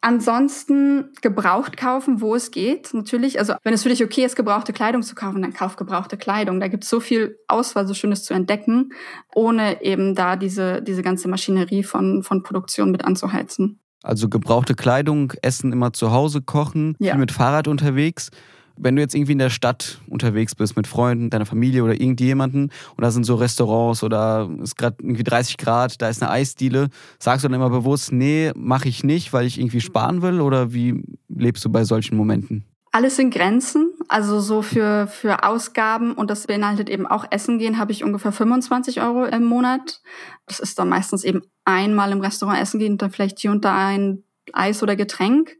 Ansonsten 0.00 1.12
gebraucht 1.22 1.76
kaufen, 1.76 2.20
wo 2.20 2.34
es 2.34 2.50
geht. 2.50 2.92
Natürlich, 2.92 3.38
also 3.38 3.54
wenn 3.64 3.74
es 3.74 3.84
für 3.84 3.88
dich 3.88 4.04
okay 4.04 4.24
ist, 4.24 4.36
gebrauchte 4.36 4.72
Kleidung 4.72 5.02
zu 5.02 5.14
kaufen, 5.14 5.42
dann 5.42 5.52
kauf 5.52 5.76
gebrauchte 5.76 6.16
Kleidung. 6.16 6.60
Da 6.60 6.68
gibt 6.68 6.84
es 6.84 6.90
so 6.90 7.00
viel 7.00 7.38
Auswahl, 7.48 7.86
so 7.86 7.94
Schönes 7.94 8.24
zu 8.24 8.34
entdecken, 8.34 8.90
ohne 9.34 9.82
eben 9.82 10.14
da 10.14 10.36
diese, 10.36 10.82
diese 10.82 11.02
ganze 11.02 11.28
Maschinerie 11.28 11.82
von, 11.82 12.22
von 12.22 12.42
Produktion 12.42 12.90
mit 12.90 13.04
anzuheizen. 13.04 13.80
Also 14.02 14.28
gebrauchte 14.28 14.74
Kleidung, 14.74 15.32
Essen 15.42 15.72
immer 15.72 15.92
zu 15.92 16.12
Hause 16.12 16.42
kochen, 16.42 16.96
ja. 16.98 17.12
viel 17.12 17.20
mit 17.20 17.32
Fahrrad 17.32 17.66
unterwegs 17.66 18.30
wenn 18.78 18.96
du 18.96 19.02
jetzt 19.02 19.14
irgendwie 19.14 19.32
in 19.32 19.38
der 19.38 19.50
Stadt 19.50 20.00
unterwegs 20.08 20.54
bist 20.54 20.76
mit 20.76 20.86
Freunden, 20.86 21.30
deiner 21.30 21.46
Familie 21.46 21.84
oder 21.84 21.94
irgendjemanden 21.94 22.70
und 22.96 23.02
da 23.02 23.10
sind 23.10 23.24
so 23.24 23.34
Restaurants 23.34 24.02
oder 24.02 24.48
es 24.58 24.70
ist 24.70 24.76
gerade 24.76 24.96
irgendwie 25.00 25.24
30 25.24 25.56
Grad, 25.56 26.00
da 26.00 26.08
ist 26.08 26.22
eine 26.22 26.30
Eisdiele, 26.30 26.88
sagst 27.18 27.44
du 27.44 27.48
dann 27.48 27.54
immer 27.54 27.70
bewusst, 27.70 28.12
nee, 28.12 28.52
mache 28.54 28.88
ich 28.88 29.04
nicht, 29.04 29.32
weil 29.32 29.46
ich 29.46 29.58
irgendwie 29.58 29.80
sparen 29.80 30.22
will 30.22 30.40
oder 30.40 30.72
wie 30.72 31.02
lebst 31.28 31.64
du 31.64 31.70
bei 31.70 31.84
solchen 31.84 32.16
Momenten? 32.16 32.64
Alles 32.90 33.16
sind 33.16 33.34
Grenzen, 33.34 33.92
also 34.08 34.40
so 34.40 34.62
für, 34.62 35.06
für 35.08 35.44
Ausgaben 35.44 36.14
und 36.14 36.30
das 36.30 36.46
beinhaltet 36.46 36.88
eben 36.88 37.06
auch 37.06 37.26
Essen 37.30 37.58
gehen, 37.58 37.78
habe 37.78 37.92
ich 37.92 38.02
ungefähr 38.02 38.32
25 38.32 39.02
Euro 39.02 39.26
im 39.26 39.44
Monat. 39.44 40.00
Das 40.46 40.58
ist 40.58 40.78
dann 40.78 40.88
meistens 40.88 41.22
eben 41.22 41.42
einmal 41.64 42.12
im 42.12 42.20
Restaurant 42.20 42.58
essen 42.58 42.80
gehen 42.80 42.92
und 42.92 43.02
dann 43.02 43.10
vielleicht 43.10 43.38
hier 43.40 43.50
und 43.50 43.64
da 43.64 43.88
ein 43.88 44.24
Eis 44.54 44.82
oder 44.82 44.96
Getränk. 44.96 45.56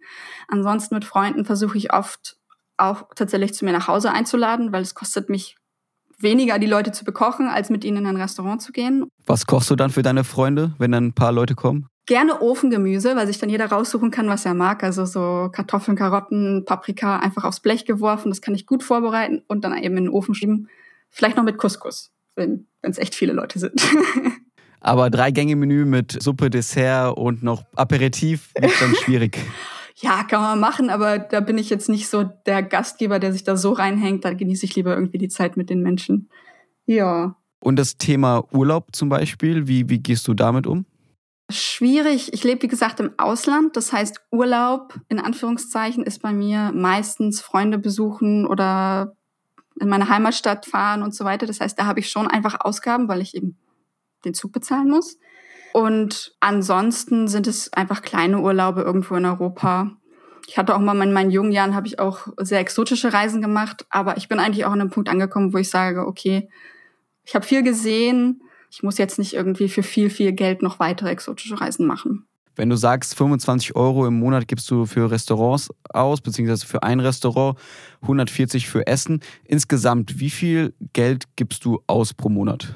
Ansonsten 0.48 0.94
mit 0.94 1.04
Freunden 1.04 1.44
versuche 1.44 1.76
ich 1.76 1.92
oft 1.92 2.37
auch 2.78 3.08
tatsächlich 3.14 3.54
zu 3.54 3.64
mir 3.64 3.72
nach 3.72 3.88
Hause 3.88 4.12
einzuladen, 4.12 4.72
weil 4.72 4.82
es 4.82 4.94
kostet 4.94 5.28
mich 5.28 5.56
weniger, 6.18 6.58
die 6.58 6.66
Leute 6.66 6.92
zu 6.92 7.04
bekochen, 7.04 7.48
als 7.48 7.70
mit 7.70 7.84
ihnen 7.84 7.98
in 7.98 8.06
ein 8.06 8.16
Restaurant 8.16 8.60
zu 8.60 8.72
gehen. 8.72 9.06
Was 9.26 9.46
kochst 9.46 9.70
du 9.70 9.76
dann 9.76 9.90
für 9.90 10.02
deine 10.02 10.24
Freunde, 10.24 10.74
wenn 10.78 10.92
dann 10.92 11.06
ein 11.06 11.12
paar 11.12 11.32
Leute 11.32 11.54
kommen? 11.54 11.86
Gerne 12.06 12.40
Ofengemüse, 12.40 13.14
weil 13.16 13.26
sich 13.26 13.38
dann 13.38 13.50
jeder 13.50 13.66
raussuchen 13.66 14.10
kann, 14.10 14.28
was 14.28 14.46
er 14.46 14.54
mag. 14.54 14.82
Also 14.82 15.04
so 15.04 15.50
Kartoffeln, 15.52 15.96
Karotten, 15.96 16.64
Paprika 16.64 17.18
einfach 17.18 17.44
aufs 17.44 17.60
Blech 17.60 17.84
geworfen. 17.84 18.30
Das 18.30 18.40
kann 18.40 18.54
ich 18.54 18.66
gut 18.66 18.82
vorbereiten 18.82 19.42
und 19.46 19.62
dann 19.62 19.76
eben 19.76 19.96
in 19.98 20.04
den 20.04 20.12
Ofen 20.12 20.34
schieben. 20.34 20.68
Vielleicht 21.10 21.36
noch 21.36 21.44
mit 21.44 21.58
Couscous, 21.58 22.10
wenn 22.34 22.66
es 22.80 22.98
echt 22.98 23.14
viele 23.14 23.34
Leute 23.34 23.58
sind. 23.58 23.80
Aber 24.80 25.10
drei 25.10 25.32
Gänge 25.32 25.56
Menü 25.56 25.84
mit 25.84 26.22
Suppe, 26.22 26.50
Dessert 26.50 27.16
und 27.16 27.42
noch 27.42 27.64
Aperitif 27.74 28.52
ist 28.60 28.80
dann 28.80 28.94
schwierig. 28.94 29.38
Ja, 30.00 30.22
kann 30.22 30.40
man 30.40 30.60
machen, 30.60 30.90
aber 30.90 31.18
da 31.18 31.40
bin 31.40 31.58
ich 31.58 31.70
jetzt 31.70 31.88
nicht 31.88 32.08
so 32.08 32.22
der 32.22 32.62
Gastgeber, 32.62 33.18
der 33.18 33.32
sich 33.32 33.42
da 33.42 33.56
so 33.56 33.72
reinhängt. 33.72 34.24
Da 34.24 34.32
genieße 34.32 34.64
ich 34.64 34.76
lieber 34.76 34.94
irgendwie 34.94 35.18
die 35.18 35.28
Zeit 35.28 35.56
mit 35.56 35.70
den 35.70 35.82
Menschen. 35.82 36.28
Ja. 36.86 37.36
Und 37.60 37.76
das 37.76 37.96
Thema 37.98 38.44
Urlaub 38.52 38.94
zum 38.94 39.08
Beispiel, 39.08 39.66
wie, 39.66 39.88
wie 39.88 39.98
gehst 39.98 40.28
du 40.28 40.34
damit 40.34 40.68
um? 40.68 40.86
Schwierig. 41.50 42.32
Ich 42.32 42.44
lebe, 42.44 42.62
wie 42.62 42.68
gesagt, 42.68 43.00
im 43.00 43.10
Ausland. 43.16 43.76
Das 43.76 43.92
heißt, 43.92 44.20
Urlaub 44.30 44.94
in 45.08 45.18
Anführungszeichen 45.18 46.04
ist 46.04 46.22
bei 46.22 46.32
mir 46.32 46.70
meistens 46.72 47.40
Freunde 47.40 47.78
besuchen 47.78 48.46
oder 48.46 49.16
in 49.80 49.88
meine 49.88 50.08
Heimatstadt 50.08 50.66
fahren 50.66 51.02
und 51.02 51.14
so 51.14 51.24
weiter. 51.24 51.46
Das 51.46 51.60
heißt, 51.60 51.76
da 51.78 51.86
habe 51.86 52.00
ich 52.00 52.08
schon 52.08 52.28
einfach 52.28 52.60
Ausgaben, 52.60 53.08
weil 53.08 53.20
ich 53.20 53.34
eben 53.34 53.56
den 54.24 54.34
Zug 54.34 54.52
bezahlen 54.52 54.90
muss. 54.90 55.18
Und 55.72 56.34
ansonsten 56.40 57.28
sind 57.28 57.46
es 57.46 57.72
einfach 57.72 58.02
kleine 58.02 58.40
Urlaube 58.40 58.82
irgendwo 58.82 59.16
in 59.16 59.26
Europa. 59.26 59.92
Ich 60.46 60.56
hatte 60.56 60.74
auch 60.74 60.80
mal 60.80 61.00
in 61.02 61.12
meinen 61.12 61.30
jungen 61.30 61.52
Jahren 61.52 61.74
habe 61.74 61.86
ich 61.86 61.98
auch 61.98 62.28
sehr 62.38 62.60
exotische 62.60 63.12
Reisen 63.12 63.42
gemacht, 63.42 63.84
aber 63.90 64.16
ich 64.16 64.28
bin 64.28 64.38
eigentlich 64.38 64.64
auch 64.64 64.72
an 64.72 64.80
einem 64.80 64.90
Punkt 64.90 65.08
angekommen, 65.08 65.52
wo 65.52 65.58
ich 65.58 65.68
sage, 65.68 66.06
okay, 66.06 66.48
ich 67.24 67.34
habe 67.34 67.44
viel 67.44 67.62
gesehen, 67.62 68.42
ich 68.70 68.82
muss 68.82 68.96
jetzt 68.98 69.18
nicht 69.18 69.34
irgendwie 69.34 69.68
für 69.68 69.82
viel, 69.82 70.08
viel 70.08 70.32
Geld 70.32 70.62
noch 70.62 70.78
weitere 70.78 71.10
exotische 71.10 71.60
Reisen 71.60 71.86
machen. 71.86 72.24
Wenn 72.56 72.70
du 72.70 72.76
sagst, 72.76 73.14
25 73.14 73.76
Euro 73.76 74.06
im 74.06 74.18
Monat 74.18 74.48
gibst 74.48 74.68
du 74.70 74.84
für 74.84 75.10
Restaurants 75.10 75.70
aus, 75.90 76.20
beziehungsweise 76.20 76.66
für 76.66 76.82
ein 76.82 76.98
Restaurant, 76.98 77.56
140 78.02 78.68
für 78.68 78.84
Essen. 78.86 79.20
Insgesamt, 79.44 80.18
wie 80.18 80.30
viel 80.30 80.74
Geld 80.92 81.26
gibst 81.36 81.64
du 81.64 81.80
aus 81.86 82.14
pro 82.14 82.28
Monat? 82.28 82.74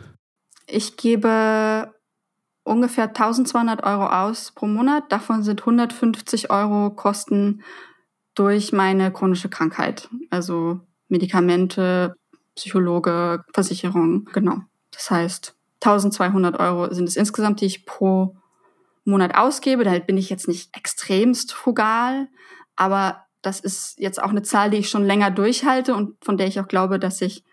Ich 0.68 0.96
gebe 0.96 1.91
ungefähr 2.64 3.08
1200 3.08 3.82
Euro 3.84 4.06
aus 4.06 4.52
pro 4.52 4.66
Monat. 4.66 5.10
Davon 5.10 5.42
sind 5.42 5.60
150 5.60 6.50
Euro 6.50 6.90
Kosten 6.90 7.62
durch 8.34 8.72
meine 8.72 9.12
chronische 9.12 9.48
Krankheit. 9.48 10.08
Also 10.30 10.80
Medikamente, 11.08 12.14
Psychologe, 12.54 13.44
Versicherung, 13.52 14.26
genau. 14.32 14.60
Das 14.90 15.10
heißt, 15.10 15.56
1200 15.82 16.58
Euro 16.60 16.92
sind 16.92 17.08
es 17.08 17.16
insgesamt, 17.16 17.60
die 17.60 17.66
ich 17.66 17.84
pro 17.84 18.36
Monat 19.04 19.34
ausgebe. 19.34 19.84
Da 19.84 19.98
bin 19.98 20.16
ich 20.16 20.30
jetzt 20.30 20.48
nicht 20.48 20.76
extremst 20.76 21.52
frugal, 21.52 22.28
aber 22.76 23.24
das 23.42 23.58
ist 23.60 23.98
jetzt 23.98 24.22
auch 24.22 24.30
eine 24.30 24.42
Zahl, 24.42 24.70
die 24.70 24.78
ich 24.78 24.88
schon 24.88 25.04
länger 25.04 25.30
durchhalte 25.30 25.94
und 25.94 26.16
von 26.24 26.36
der 26.36 26.46
ich 26.46 26.60
auch 26.60 26.68
glaube, 26.68 26.98
dass 26.98 27.20
ich, 27.20 27.44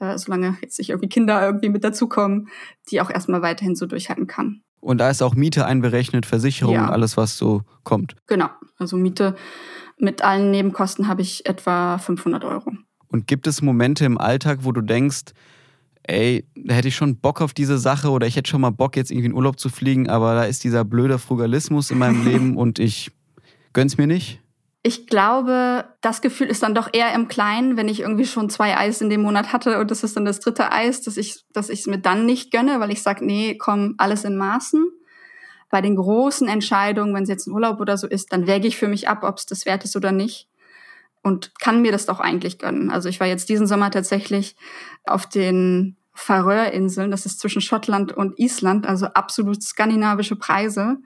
äh, 0.00 0.18
solange 0.18 0.56
jetzt 0.62 0.78
nicht 0.78 0.90
irgendwie 0.90 1.08
Kinder 1.08 1.44
irgendwie 1.44 1.68
mit 1.68 1.84
dazukommen, 1.84 2.48
die 2.90 3.00
auch 3.00 3.10
erstmal 3.10 3.42
weiterhin 3.42 3.76
so 3.76 3.86
durchhalten 3.86 4.26
kann. 4.26 4.62
Und 4.80 4.98
da 4.98 5.10
ist 5.10 5.22
auch 5.22 5.34
Miete 5.34 5.66
einberechnet, 5.66 6.26
Versicherung, 6.26 6.74
ja. 6.74 6.88
alles, 6.88 7.16
was 7.16 7.36
so 7.36 7.62
kommt. 7.84 8.16
Genau, 8.26 8.48
also 8.78 8.96
Miete 8.96 9.36
mit 9.98 10.22
allen 10.22 10.50
Nebenkosten 10.50 11.06
habe 11.06 11.20
ich 11.20 11.46
etwa 11.46 11.98
500 11.98 12.44
Euro. 12.44 12.72
Und 13.08 13.26
gibt 13.26 13.46
es 13.46 13.60
Momente 13.60 14.04
im 14.06 14.16
Alltag, 14.16 14.60
wo 14.62 14.72
du 14.72 14.80
denkst, 14.80 15.32
ey, 16.04 16.46
da 16.54 16.74
hätte 16.74 16.88
ich 16.88 16.96
schon 16.96 17.16
Bock 17.16 17.42
auf 17.42 17.52
diese 17.52 17.78
Sache 17.78 18.08
oder 18.10 18.26
ich 18.26 18.36
hätte 18.36 18.48
schon 18.48 18.62
mal 18.62 18.70
Bock, 18.70 18.96
jetzt 18.96 19.10
irgendwie 19.10 19.26
in 19.26 19.34
Urlaub 19.34 19.60
zu 19.60 19.68
fliegen, 19.68 20.08
aber 20.08 20.34
da 20.34 20.44
ist 20.44 20.64
dieser 20.64 20.84
blöde 20.84 21.18
Frugalismus 21.18 21.90
in 21.90 21.98
meinem 21.98 22.24
Leben 22.26 22.56
und 22.56 22.78
ich 22.78 23.10
gönn's 23.72 23.98
mir 23.98 24.06
nicht? 24.06 24.40
Ich 24.82 25.06
glaube, 25.06 25.84
das 26.00 26.22
Gefühl 26.22 26.46
ist 26.46 26.62
dann 26.62 26.74
doch 26.74 26.88
eher 26.92 27.12
im 27.14 27.28
Kleinen, 27.28 27.76
wenn 27.76 27.88
ich 27.88 28.00
irgendwie 28.00 28.24
schon 28.24 28.48
zwei 28.48 28.78
Eis 28.78 29.02
in 29.02 29.10
dem 29.10 29.20
Monat 29.20 29.52
hatte 29.52 29.78
und 29.78 29.90
das 29.90 30.02
ist 30.02 30.16
dann 30.16 30.24
das 30.24 30.40
dritte 30.40 30.72
Eis, 30.72 31.02
dass 31.02 31.18
ich 31.18 31.44
dass 31.52 31.68
ich 31.68 31.80
es 31.80 31.86
mir 31.86 31.98
dann 31.98 32.24
nicht 32.24 32.50
gönne, 32.50 32.80
weil 32.80 32.90
ich 32.90 33.02
sage, 33.02 33.24
nee, 33.24 33.56
komm, 33.58 33.94
alles 33.98 34.24
in 34.24 34.36
Maßen. 34.36 34.90
Bei 35.68 35.82
den 35.82 35.96
großen 35.96 36.48
Entscheidungen, 36.48 37.14
wenn 37.14 37.24
es 37.24 37.28
jetzt 37.28 37.46
ein 37.46 37.52
Urlaub 37.52 37.78
oder 37.80 37.96
so 37.98 38.06
ist, 38.06 38.32
dann 38.32 38.46
wäge 38.46 38.66
ich 38.66 38.76
für 38.76 38.88
mich 38.88 39.08
ab, 39.08 39.22
ob 39.22 39.36
es 39.36 39.46
das 39.46 39.66
wert 39.66 39.84
ist 39.84 39.96
oder 39.96 40.12
nicht 40.12 40.48
und 41.22 41.58
kann 41.58 41.82
mir 41.82 41.92
das 41.92 42.06
doch 42.06 42.20
eigentlich 42.20 42.58
gönnen. 42.58 42.90
Also 42.90 43.08
ich 43.08 43.20
war 43.20 43.26
jetzt 43.26 43.48
diesen 43.48 43.66
Sommer 43.66 43.90
tatsächlich 43.90 44.56
auf 45.04 45.26
den 45.26 45.96
Färöerinseln, 46.14 47.10
das 47.10 47.26
ist 47.26 47.40
zwischen 47.40 47.62
Schottland 47.62 48.12
und 48.12 48.38
Island, 48.38 48.86
also 48.86 49.06
absolut 49.06 49.62
skandinavische 49.62 50.36
Preise. 50.36 50.98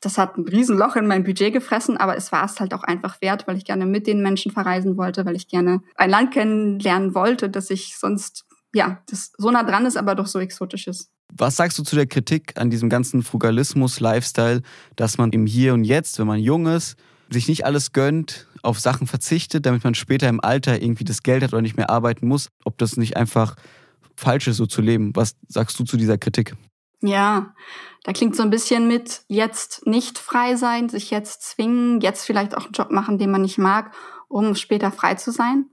Das 0.00 0.16
hat 0.16 0.38
ein 0.38 0.48
Riesenloch 0.48 0.96
in 0.96 1.06
mein 1.06 1.24
Budget 1.24 1.52
gefressen, 1.52 1.98
aber 1.98 2.16
es 2.16 2.32
war 2.32 2.44
es 2.44 2.58
halt 2.58 2.72
auch 2.72 2.82
einfach 2.82 3.20
wert, 3.20 3.46
weil 3.46 3.58
ich 3.58 3.64
gerne 3.64 3.84
mit 3.84 4.06
den 4.06 4.22
Menschen 4.22 4.50
verreisen 4.50 4.96
wollte, 4.96 5.26
weil 5.26 5.36
ich 5.36 5.46
gerne 5.46 5.82
ein 5.96 6.10
Land 6.10 6.32
kennenlernen 6.32 7.14
wollte, 7.14 7.50
das 7.50 7.68
ich 7.68 7.98
sonst, 7.98 8.46
ja, 8.74 9.02
das 9.10 9.32
so 9.36 9.50
nah 9.50 9.62
dran 9.62 9.84
ist, 9.84 9.98
aber 9.98 10.14
doch 10.14 10.26
so 10.26 10.38
exotisch 10.38 10.86
ist. 10.86 11.10
Was 11.36 11.56
sagst 11.56 11.78
du 11.78 11.82
zu 11.82 11.96
der 11.96 12.06
Kritik 12.06 12.54
an 12.56 12.70
diesem 12.70 12.88
ganzen 12.88 13.22
Frugalismus-Lifestyle, 13.22 14.62
dass 14.96 15.18
man 15.18 15.30
im 15.30 15.46
Hier 15.46 15.74
und 15.74 15.84
Jetzt, 15.84 16.18
wenn 16.18 16.26
man 16.26 16.40
jung 16.40 16.66
ist, 16.66 16.96
sich 17.28 17.46
nicht 17.46 17.64
alles 17.64 17.92
gönnt, 17.92 18.48
auf 18.62 18.80
Sachen 18.80 19.06
verzichtet, 19.06 19.66
damit 19.66 19.84
man 19.84 19.94
später 19.94 20.28
im 20.28 20.40
Alter 20.40 20.82
irgendwie 20.82 21.04
das 21.04 21.22
Geld 21.22 21.42
hat 21.42 21.52
oder 21.52 21.62
nicht 21.62 21.76
mehr 21.76 21.90
arbeiten 21.90 22.26
muss, 22.26 22.48
ob 22.64 22.78
das 22.78 22.96
nicht 22.96 23.16
einfach 23.16 23.54
falsch 24.16 24.48
ist, 24.48 24.56
so 24.56 24.66
zu 24.66 24.82
leben. 24.82 25.14
Was 25.14 25.36
sagst 25.48 25.78
du 25.78 25.84
zu 25.84 25.96
dieser 25.96 26.18
Kritik? 26.18 26.54
Ja, 27.02 27.54
da 28.04 28.12
klingt 28.12 28.36
so 28.36 28.42
ein 28.42 28.50
bisschen 28.50 28.88
mit 28.88 29.22
jetzt 29.28 29.86
nicht 29.86 30.18
frei 30.18 30.56
sein, 30.56 30.88
sich 30.88 31.10
jetzt 31.10 31.42
zwingen, 31.42 32.00
jetzt 32.00 32.24
vielleicht 32.24 32.56
auch 32.56 32.64
einen 32.64 32.72
Job 32.72 32.90
machen, 32.90 33.18
den 33.18 33.30
man 33.30 33.42
nicht 33.42 33.58
mag, 33.58 33.94
um 34.28 34.54
später 34.54 34.90
frei 34.90 35.14
zu 35.14 35.30
sein. 35.30 35.66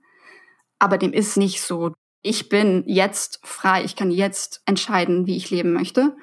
Aber 0.79 0.97
dem 0.97 1.13
ist 1.13 1.37
nicht 1.37 1.61
so. 1.61 1.93
Ich 2.21 2.49
bin 2.49 2.83
jetzt 2.85 3.39
frei, 3.43 3.83
ich 3.83 3.95
kann 3.95 4.11
jetzt 4.11 4.61
entscheiden, 4.65 5.27
wie 5.27 5.37
ich 5.37 5.49
leben 5.49 5.73
möchte. 5.73 6.15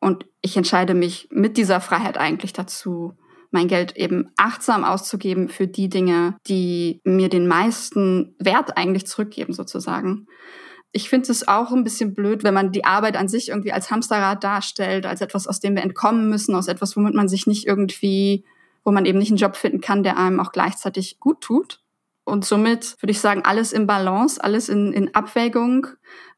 Und 0.00 0.26
ich 0.40 0.56
entscheide 0.56 0.94
mich 0.94 1.28
mit 1.30 1.56
dieser 1.56 1.80
Freiheit 1.80 2.16
eigentlich 2.16 2.52
dazu, 2.52 3.14
mein 3.50 3.68
Geld 3.68 3.96
eben 3.96 4.30
achtsam 4.36 4.84
auszugeben 4.84 5.48
für 5.48 5.66
die 5.66 5.88
Dinge, 5.88 6.36
die 6.46 7.00
mir 7.04 7.28
den 7.28 7.46
meisten 7.48 8.34
Wert 8.38 8.76
eigentlich 8.76 9.06
zurückgeben, 9.06 9.52
sozusagen. 9.52 10.26
Ich 10.92 11.08
finde 11.08 11.30
es 11.30 11.46
auch 11.46 11.72
ein 11.72 11.84
bisschen 11.84 12.14
blöd, 12.14 12.42
wenn 12.42 12.54
man 12.54 12.72
die 12.72 12.84
Arbeit 12.84 13.16
an 13.16 13.28
sich 13.28 13.50
irgendwie 13.50 13.72
als 13.72 13.90
Hamsterrad 13.90 14.42
darstellt, 14.42 15.06
als 15.06 15.20
etwas, 15.20 15.46
aus 15.46 15.60
dem 15.60 15.76
wir 15.76 15.82
entkommen 15.82 16.28
müssen, 16.28 16.54
aus 16.54 16.68
etwas, 16.68 16.96
womit 16.96 17.14
man 17.14 17.28
sich 17.28 17.46
nicht 17.46 17.66
irgendwie, 17.66 18.44
wo 18.84 18.90
man 18.90 19.04
eben 19.04 19.18
nicht 19.18 19.30
einen 19.30 19.38
Job 19.38 19.56
finden 19.56 19.80
kann, 19.80 20.02
der 20.02 20.18
einem 20.18 20.40
auch 20.40 20.52
gleichzeitig 20.52 21.20
gut 21.20 21.40
tut. 21.40 21.80
Und 22.24 22.44
somit 22.44 22.96
würde 23.00 23.10
ich 23.10 23.20
sagen, 23.20 23.42
alles 23.44 23.72
im 23.72 23.86
Balance, 23.86 24.42
alles 24.42 24.68
in, 24.68 24.92
in 24.92 25.14
Abwägung. 25.14 25.88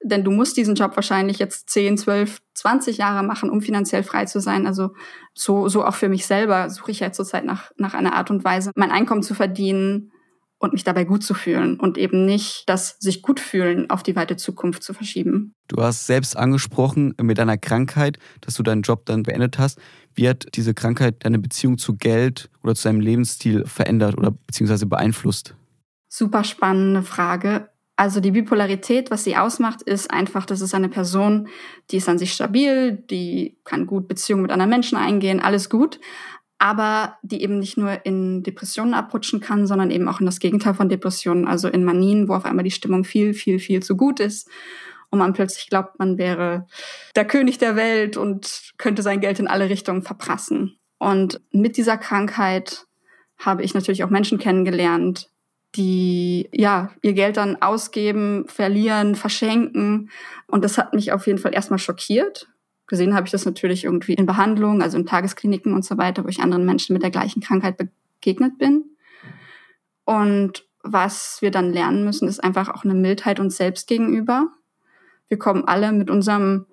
Denn 0.02 0.25
du 0.25 0.30
musst 0.30 0.56
diesen 0.56 0.75
Job 0.75 0.97
wahrscheinlich 0.97 1.38
jetzt 1.38 1.68
10, 1.71 1.99
12, 1.99 2.38
20 2.54 2.97
Jahre 2.99 3.26
machen, 3.26 3.50
um 3.50 3.61
finanziell 3.61 4.02
frei 4.02 4.25
zu 4.25 4.40
sein. 4.40 4.66
Also 4.66 4.94
so, 5.35 5.68
so 5.68 5.85
auch 5.85 5.94
für 5.94 6.09
mich 6.09 6.26
selber 6.26 6.71
suche 6.71 6.92
ich 6.92 7.00
ja 7.00 7.12
zurzeit 7.12 7.44
nach, 7.44 7.73
nach 7.76 7.94
einer 7.94 8.14
Art 8.14 8.30
und 8.30 8.44
Weise, 8.44 8.71
mein 8.75 8.90
Einkommen 8.90 9.23
zu 9.23 9.35
verdienen 9.35 10.12
und 10.62 10.73
mich 10.73 10.85
dabei 10.85 11.04
gut 11.04 11.25
zu 11.25 11.35
fühlen 11.35 11.78
und 11.78 11.99
eben 11.99 12.25
nicht 12.25 12.62
das 12.69 12.97
sich 13.00 13.21
gut 13.21 13.40
fühlen 13.40 13.90
auf 13.90 14.04
die 14.04 14.14
weite 14.14 14.37
Zukunft 14.37 14.85
zu 14.85 14.95
verschieben. 14.95 15.54
Du 15.66 15.83
hast 15.83 16.07
selbst 16.07 16.37
angesprochen 16.37 17.14
mit 17.21 17.38
deiner 17.38 17.59
Krankheit, 17.59 18.19
dass 18.40 18.54
du 18.54 18.62
deinen 18.62 18.83
Job 18.83 19.04
dann 19.07 19.25
beendet 19.25 19.59
hast. 19.59 19.81
Wie 20.14 20.28
hat 20.28 20.47
diese 20.54 20.73
Krankheit 20.73 21.25
deine 21.25 21.40
Beziehung 21.40 21.78
zu 21.78 21.97
Geld 21.97 22.49
oder 22.62 22.76
zu 22.76 22.88
deinem 22.88 23.00
Lebensstil 23.00 23.66
verändert 23.66 24.16
oder 24.16 24.31
beziehungsweise 24.31 24.87
beeinflusst? 24.87 25.57
Super 26.09 26.45
spannende 26.45 27.02
Frage. 27.02 27.69
Also 27.97 28.21
die 28.21 28.31
Bipolarität, 28.31 29.11
was 29.11 29.25
sie 29.25 29.37
ausmacht, 29.37 29.83
ist 29.83 30.11
einfach, 30.12 30.47
das 30.47 30.61
ist 30.61 30.75
eine 30.75 30.88
Person, 30.88 31.49
die 31.90 31.97
ist 31.97 32.09
an 32.09 32.19
sich 32.19 32.33
stabil, 32.33 32.92
die 32.92 33.59
kann 33.64 33.87
gut 33.87 34.09
Beziehungen 34.09 34.42
mit 34.42 34.52
anderen 34.52 34.71
Menschen 34.71 34.97
eingehen, 34.97 35.40
alles 35.40 35.69
gut, 35.69 35.99
aber 36.62 37.19
die 37.23 37.42
eben 37.42 37.59
nicht 37.59 37.76
nur 37.76 38.07
in 38.07 38.45
Depressionen 38.45 38.95
abrutschen 38.95 39.40
kann, 39.40 39.66
sondern 39.66 39.90
eben 39.90 40.07
auch 40.07 40.21
in 40.21 40.26
das 40.26 40.38
Gegenteil 40.38 40.75
von 40.75 40.88
Depressionen, 40.88 41.49
also 41.49 41.66
in 41.66 41.83
Manien, 41.83 42.28
wo 42.28 42.35
auf 42.35 42.45
einmal 42.45 42.62
die 42.62 42.71
Stimmung 42.71 43.02
viel, 43.02 43.35
viel, 43.35 43.59
viel 43.59 43.83
zu 43.83 43.97
gut 43.97 44.21
ist 44.21 44.49
und 45.11 45.19
man 45.19 45.33
plötzlich 45.33 45.69
glaubt, 45.69 45.99
man 45.99 46.19
wäre 46.19 46.69
der 47.16 47.25
König 47.25 47.59
der 47.59 47.75
Welt 47.75 48.16
und 48.16 48.71
könnte 48.78 49.02
sein 49.02 49.21
Geld 49.21 49.40
in 49.40 49.49
alle 49.49 49.71
Richtungen 49.71 50.02
verprassen. 50.02 50.78
Und 50.99 51.40
mit 51.50 51.76
dieser 51.76 51.99
Krankheit 51.99 52.87
habe 53.38 53.64
ich 53.64 53.75
natürlich 53.75 54.04
auch 54.04 54.11
Menschen 54.11 54.38
kennengelernt, 54.38 55.31
die 55.75 56.49
ja 56.52 56.92
ihr 57.02 57.14
Geld 57.14 57.38
dann 57.38 57.61
ausgeben, 57.61 58.47
verlieren, 58.47 59.16
verschenken. 59.16 60.11
Und 60.47 60.62
das 60.64 60.78
hat 60.78 60.95
mich 60.95 61.11
auf 61.11 61.26
jeden 61.26 61.40
Fall 61.40 61.54
erstmal 61.54 61.81
schockiert. 61.81 62.51
Gesehen 62.93 63.15
habe 63.15 63.25
ich 63.25 63.31
das 63.31 63.47
natürlich 63.47 63.85
irgendwie 63.85 64.13
in 64.13 64.27
Behandlung, 64.27 64.83
also 64.83 64.99
in 64.99 65.07
Tageskliniken 65.07 65.73
und 65.73 65.83
so 65.83 65.97
weiter, 65.97 66.25
wo 66.25 66.29
ich 66.29 66.41
anderen 66.41 66.67
Menschen 66.67 66.93
mit 66.93 67.03
der 67.03 67.11
gleichen 67.11 67.41
Krankheit 67.41 67.79
begegnet 67.79 68.59
bin. 68.59 68.85
Und 70.05 70.67
was 70.83 71.39
wir 71.41 71.51
dann 71.51 71.73
lernen 71.73 72.05
müssen, 72.05 72.29
ist 72.29 72.45
einfach 72.45 72.69
auch 72.69 72.85
eine 72.85 72.93
Mildheit 72.93 73.41
uns 73.41 73.57
selbst 73.57 73.89
gegenüber. 73.89 74.49
Wir 75.29 75.39
kommen 75.39 75.65
alle 75.65 75.91
mit 75.91 76.11
unserem 76.11 76.67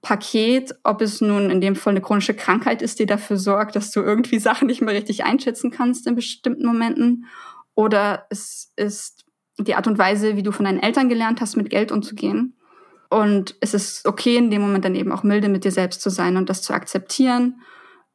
Paket, 0.00 0.74
ob 0.82 1.02
es 1.02 1.20
nun 1.20 1.50
in 1.50 1.60
dem 1.60 1.76
Fall 1.76 1.90
eine 1.90 2.00
chronische 2.00 2.32
Krankheit 2.32 2.80
ist, 2.80 2.98
die 2.98 3.04
dafür 3.04 3.36
sorgt, 3.36 3.76
dass 3.76 3.90
du 3.90 4.00
irgendwie 4.00 4.38
Sachen 4.38 4.66
nicht 4.66 4.80
mehr 4.80 4.94
richtig 4.94 5.24
einschätzen 5.24 5.70
kannst 5.70 6.06
in 6.06 6.14
bestimmten 6.14 6.64
Momenten 6.64 7.26
oder 7.74 8.24
es 8.30 8.72
ist 8.76 9.26
die 9.58 9.74
Art 9.74 9.88
und 9.88 9.98
Weise, 9.98 10.38
wie 10.38 10.42
du 10.42 10.52
von 10.52 10.64
deinen 10.64 10.82
Eltern 10.82 11.10
gelernt 11.10 11.42
hast, 11.42 11.56
mit 11.56 11.68
Geld 11.68 11.92
umzugehen. 11.92 12.56
Und 13.14 13.54
es 13.60 13.74
ist 13.74 14.08
okay, 14.08 14.36
in 14.36 14.50
dem 14.50 14.60
Moment 14.60 14.84
dann 14.84 14.96
eben 14.96 15.12
auch 15.12 15.22
milde 15.22 15.48
mit 15.48 15.62
dir 15.62 15.70
selbst 15.70 16.00
zu 16.00 16.10
sein 16.10 16.36
und 16.36 16.50
das 16.50 16.62
zu 16.62 16.72
akzeptieren, 16.72 17.60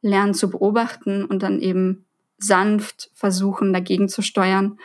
lernen 0.02 0.34
zu 0.34 0.50
beobachten 0.50 1.24
und 1.24 1.42
dann 1.42 1.58
eben 1.58 2.04
sanft 2.36 3.10
versuchen, 3.14 3.72
dagegen 3.72 4.10
zu 4.10 4.20
steuern, 4.20 4.78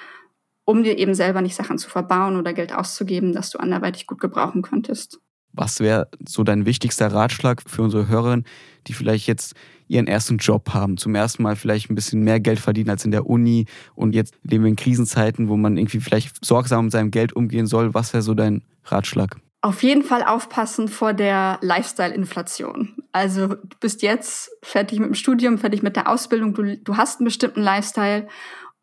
um 0.64 0.84
dir 0.84 0.98
eben 0.98 1.16
selber 1.16 1.42
nicht 1.42 1.56
Sachen 1.56 1.78
zu 1.78 1.90
verbauen 1.90 2.38
oder 2.38 2.54
Geld 2.54 2.74
auszugeben, 2.74 3.34
das 3.34 3.50
du 3.50 3.58
anderweitig 3.58 4.08
gut 4.08 4.22
gebrauchen 4.22 4.62
könntest. 4.62 5.20
Was 5.52 5.82
wäre 5.82 6.08
so 6.26 6.46
dein 6.46 6.66
wichtigster 6.66 7.12
Ratschlag 7.12 7.62
für 7.68 7.82
unsere 7.82 8.08
Hörerinnen, 8.08 8.46
die 8.88 8.94
vielleicht 8.94 9.28
jetzt 9.28 9.54
ihren 9.90 10.08
ersten 10.08 10.38
Job 10.38 10.74
haben, 10.74 10.96
zum 10.96 11.14
ersten 11.14 11.44
Mal 11.44 11.58
vielleicht 11.58 11.90
ein 11.90 11.96
bisschen 11.96 12.24
mehr 12.24 12.40
Geld 12.40 12.60
verdienen 12.60 12.90
als 12.90 13.04
in 13.04 13.12
der 13.12 13.26
Uni 13.26 13.66
und 13.96 14.16
jetzt 14.16 14.34
leben 14.44 14.64
wir 14.64 14.70
in 14.70 14.78
Krisenzeiten, 14.78 15.50
wo 15.50 15.58
man 15.58 15.76
irgendwie 15.76 16.00
vielleicht 16.00 16.46
sorgsam 16.46 16.86
mit 16.86 16.94
seinem 16.94 17.12
Geld 17.12 17.34
umgehen 17.34 17.68
soll. 17.68 17.94
Was 17.94 18.14
wäre 18.14 18.24
so 18.24 18.34
dein 18.34 18.64
Ratschlag? 18.86 19.42
Auf 19.66 19.82
jeden 19.82 20.04
Fall 20.04 20.24
aufpassen 20.24 20.88
vor 20.88 21.14
der 21.14 21.58
Lifestyle-Inflation. 21.62 22.98
Also 23.12 23.48
du 23.48 23.78
bist 23.80 24.04
jetzt 24.04 24.52
fertig 24.62 25.00
mit 25.00 25.08
dem 25.08 25.16
Studium, 25.16 25.58
fertig 25.58 25.82
mit 25.82 25.96
der 25.96 26.08
Ausbildung, 26.08 26.54
du, 26.54 26.78
du 26.78 26.98
hast 26.98 27.20
einen 27.20 27.26
bestimmten 27.26 27.64
Lifestyle 27.64 28.28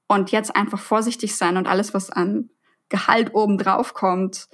und 0.08 0.32
jetzt 0.32 0.56
einfach 0.56 0.80
vorsichtig 0.80 1.36
sein 1.36 1.56
und 1.56 1.68
alles, 1.68 1.94
was 1.94 2.10
an 2.10 2.50
Gehalt 2.88 3.32
oben 3.32 3.58
drauf 3.58 3.94
kommt, 3.94 4.48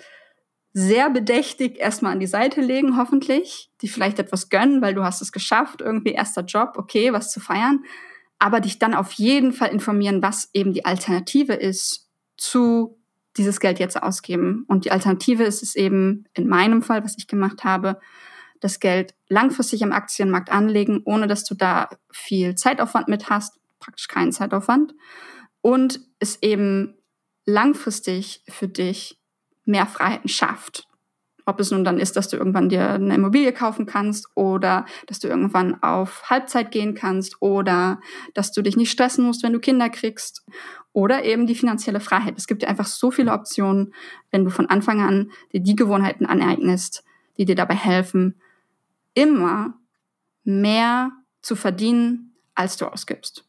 sehr 0.75 1.09
bedächtig 1.09 1.79
erstmal 1.79 2.13
an 2.13 2.21
die 2.21 2.27
Seite 2.27 2.61
legen, 2.61 2.99
hoffentlich, 2.99 3.71
die 3.81 3.89
vielleicht 3.89 4.19
etwas 4.19 4.51
gönnen, 4.51 4.83
weil 4.83 4.93
du 4.93 5.05
hast 5.05 5.23
es 5.23 5.33
geschafft, 5.33 5.81
irgendwie 5.81 6.13
erster 6.13 6.43
Job, 6.43 6.75
okay, 6.77 7.11
was 7.15 7.33
zu 7.33 7.41
feiern, 7.41 7.85
aber 8.39 8.61
dich 8.61 8.79
dann 8.79 8.93
auf 8.93 9.13
jeden 9.13 9.55
Fall 9.55 9.71
informieren, 9.71 10.21
was 10.21 10.51
eben 10.53 10.75
die 10.75 10.85
Alternative 10.85 11.55
ist 11.55 12.11
zu 12.37 12.98
dieses 13.37 13.61
Geld 13.61 13.79
jetzt 13.79 14.03
ausgeben. 14.03 14.65
Und 14.69 14.85
die 14.85 14.91
Alternative 14.91 15.45
ist 15.45 15.63
es 15.63 15.77
eben 15.77 16.25
in 16.35 16.49
meinem 16.49 16.83
Fall, 16.83 17.05
was 17.05 17.17
ich 17.19 17.27
gemacht 17.27 17.65
habe, 17.65 18.01
das 18.61 18.81
Geld 18.81 19.15
langfristig 19.29 19.83
im 19.83 19.93
Aktienmarkt 19.93 20.51
anlegen, 20.51 21.03
ohne 21.05 21.29
dass 21.29 21.45
du 21.45 21.55
da 21.55 21.89
viel 22.11 22.55
Zeitaufwand 22.57 23.09
mit 23.09 23.31
hast, 23.31 23.59
praktisch 23.79 24.09
keinen 24.09 24.33
Zeitaufwand, 24.33 24.95
und 25.61 26.01
es 26.19 26.43
eben 26.43 26.97
langfristig 27.45 28.43
für 28.49 28.69
dich 28.69 29.19
mehr 29.65 29.87
Freiheiten 29.87 30.29
schafft. 30.29 30.88
Ob 31.49 31.61
es 31.61 31.71
nun 31.71 31.83
dann 31.83 31.99
ist, 31.99 32.15
dass 32.15 32.29
du 32.29 32.37
irgendwann 32.37 32.69
dir 32.69 32.91
eine 32.91 33.15
Immobilie 33.15 33.55
kaufen 33.55 33.87
kannst 33.87 34.29
oder 34.35 34.85
dass 35.07 35.19
du 35.19 35.29
irgendwann 35.29 35.83
auf 35.83 36.25
Halbzeit 36.29 36.71
gehen 36.71 36.95
kannst 36.95 37.41
oder 37.41 38.01
dass 38.35 38.53
du 38.53 38.61
dich 38.61 38.77
nicht 38.77 38.91
stressen 38.91 39.25
musst, 39.25 39.43
wenn 39.43 39.55
du 39.55 39.59
Kinder 39.59 39.89
kriegst 39.89 40.45
oder 40.93 41.25
eben 41.25 41.47
die 41.47 41.55
finanzielle 41.55 42.01
Freiheit. 42.01 42.35
Es 42.37 42.49
gibt 42.49 42.63
ja 42.63 42.69
einfach 42.69 42.87
so 42.87 43.11
viele 43.11 43.33
Optionen, 43.33 43.95
wenn 44.31 44.45
du 44.45 44.51
von 44.51 44.67
Anfang 44.67 45.01
an 45.01 45.31
dir 45.55 45.61
die 45.61 45.75
Gewohnheiten 45.75 46.27
aneignest, 46.27 47.03
die 47.39 47.47
dir 47.47 47.55
dabei 47.55 47.77
helfen, 47.77 48.39
immer 49.15 49.73
mehr 50.45 51.13
zu 51.41 51.57
verdienen, 51.57 52.35
als 52.55 52.77
du 52.77 52.85
ausgibst. 52.85 53.47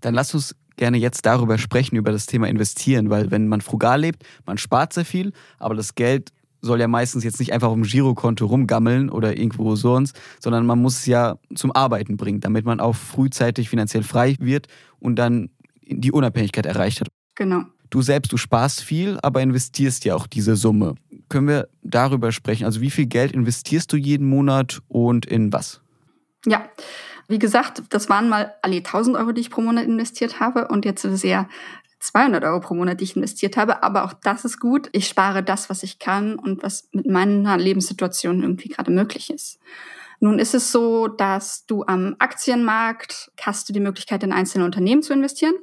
Dann 0.00 0.14
lass 0.14 0.32
uns 0.32 0.56
gerne 0.76 0.96
jetzt 0.96 1.26
darüber 1.26 1.58
sprechen, 1.58 1.96
über 1.96 2.12
das 2.12 2.24
Thema 2.24 2.48
Investieren, 2.48 3.10
weil 3.10 3.30
wenn 3.30 3.46
man 3.46 3.60
frugal 3.60 4.00
lebt, 4.00 4.24
man 4.46 4.56
spart 4.56 4.94
sehr 4.94 5.04
viel, 5.04 5.34
aber 5.58 5.74
das 5.74 5.94
Geld 5.94 6.32
soll 6.62 6.80
ja 6.80 6.88
meistens 6.88 7.24
jetzt 7.24 7.40
nicht 7.40 7.52
einfach 7.52 7.68
auf 7.68 7.74
dem 7.74 7.82
Girokonto 7.82 8.46
rumgammeln 8.46 9.10
oder 9.10 9.36
irgendwo 9.36 9.74
sonst, 9.76 10.18
sondern 10.40 10.64
man 10.64 10.80
muss 10.80 11.00
es 11.00 11.06
ja 11.06 11.36
zum 11.54 11.72
Arbeiten 11.72 12.16
bringen, 12.16 12.40
damit 12.40 12.64
man 12.64 12.80
auch 12.80 12.94
frühzeitig 12.94 13.68
finanziell 13.68 14.04
frei 14.04 14.36
wird 14.38 14.68
und 15.00 15.16
dann 15.16 15.50
die 15.84 16.12
Unabhängigkeit 16.12 16.64
erreicht 16.64 17.00
hat. 17.00 17.08
Genau. 17.34 17.64
Du 17.90 18.00
selbst, 18.00 18.32
du 18.32 18.36
sparst 18.36 18.80
viel, 18.82 19.18
aber 19.22 19.42
investierst 19.42 20.04
ja 20.04 20.14
auch 20.14 20.26
diese 20.26 20.56
Summe. 20.56 20.94
Können 21.28 21.48
wir 21.48 21.68
darüber 21.82 22.32
sprechen? 22.32 22.64
Also 22.64 22.80
wie 22.80 22.90
viel 22.90 23.06
Geld 23.06 23.32
investierst 23.32 23.92
du 23.92 23.96
jeden 23.96 24.26
Monat 24.26 24.80
und 24.88 25.26
in 25.26 25.52
was? 25.52 25.82
Ja, 26.46 26.64
wie 27.28 27.38
gesagt, 27.38 27.82
das 27.90 28.08
waren 28.08 28.28
mal 28.28 28.54
alle 28.62 28.76
1000 28.76 29.16
Euro, 29.16 29.32
die 29.32 29.40
ich 29.40 29.50
pro 29.50 29.60
Monat 29.60 29.84
investiert 29.84 30.40
habe 30.40 30.68
und 30.68 30.84
jetzt 30.84 31.04
ist 31.04 31.12
es 31.12 31.22
ja 31.22 31.48
200 32.02 32.42
Euro 32.44 32.58
pro 32.58 32.74
Monat, 32.74 33.00
die 33.00 33.04
ich 33.04 33.16
investiert 33.16 33.56
habe. 33.56 33.82
Aber 33.84 34.04
auch 34.04 34.12
das 34.12 34.44
ist 34.44 34.58
gut. 34.58 34.88
Ich 34.92 35.06
spare 35.06 35.42
das, 35.42 35.70
was 35.70 35.84
ich 35.84 36.00
kann 36.00 36.34
und 36.34 36.62
was 36.62 36.88
mit 36.92 37.06
meiner 37.06 37.56
Lebenssituation 37.56 38.42
irgendwie 38.42 38.68
gerade 38.68 38.90
möglich 38.90 39.30
ist. 39.30 39.60
Nun 40.18 40.38
ist 40.40 40.54
es 40.54 40.72
so, 40.72 41.06
dass 41.06 41.64
du 41.66 41.84
am 41.86 42.16
Aktienmarkt 42.18 43.30
hast 43.40 43.68
du 43.68 43.72
die 43.72 43.80
Möglichkeit, 43.80 44.22
in 44.24 44.32
einzelne 44.32 44.64
Unternehmen 44.64 45.02
zu 45.02 45.12
investieren. 45.12 45.54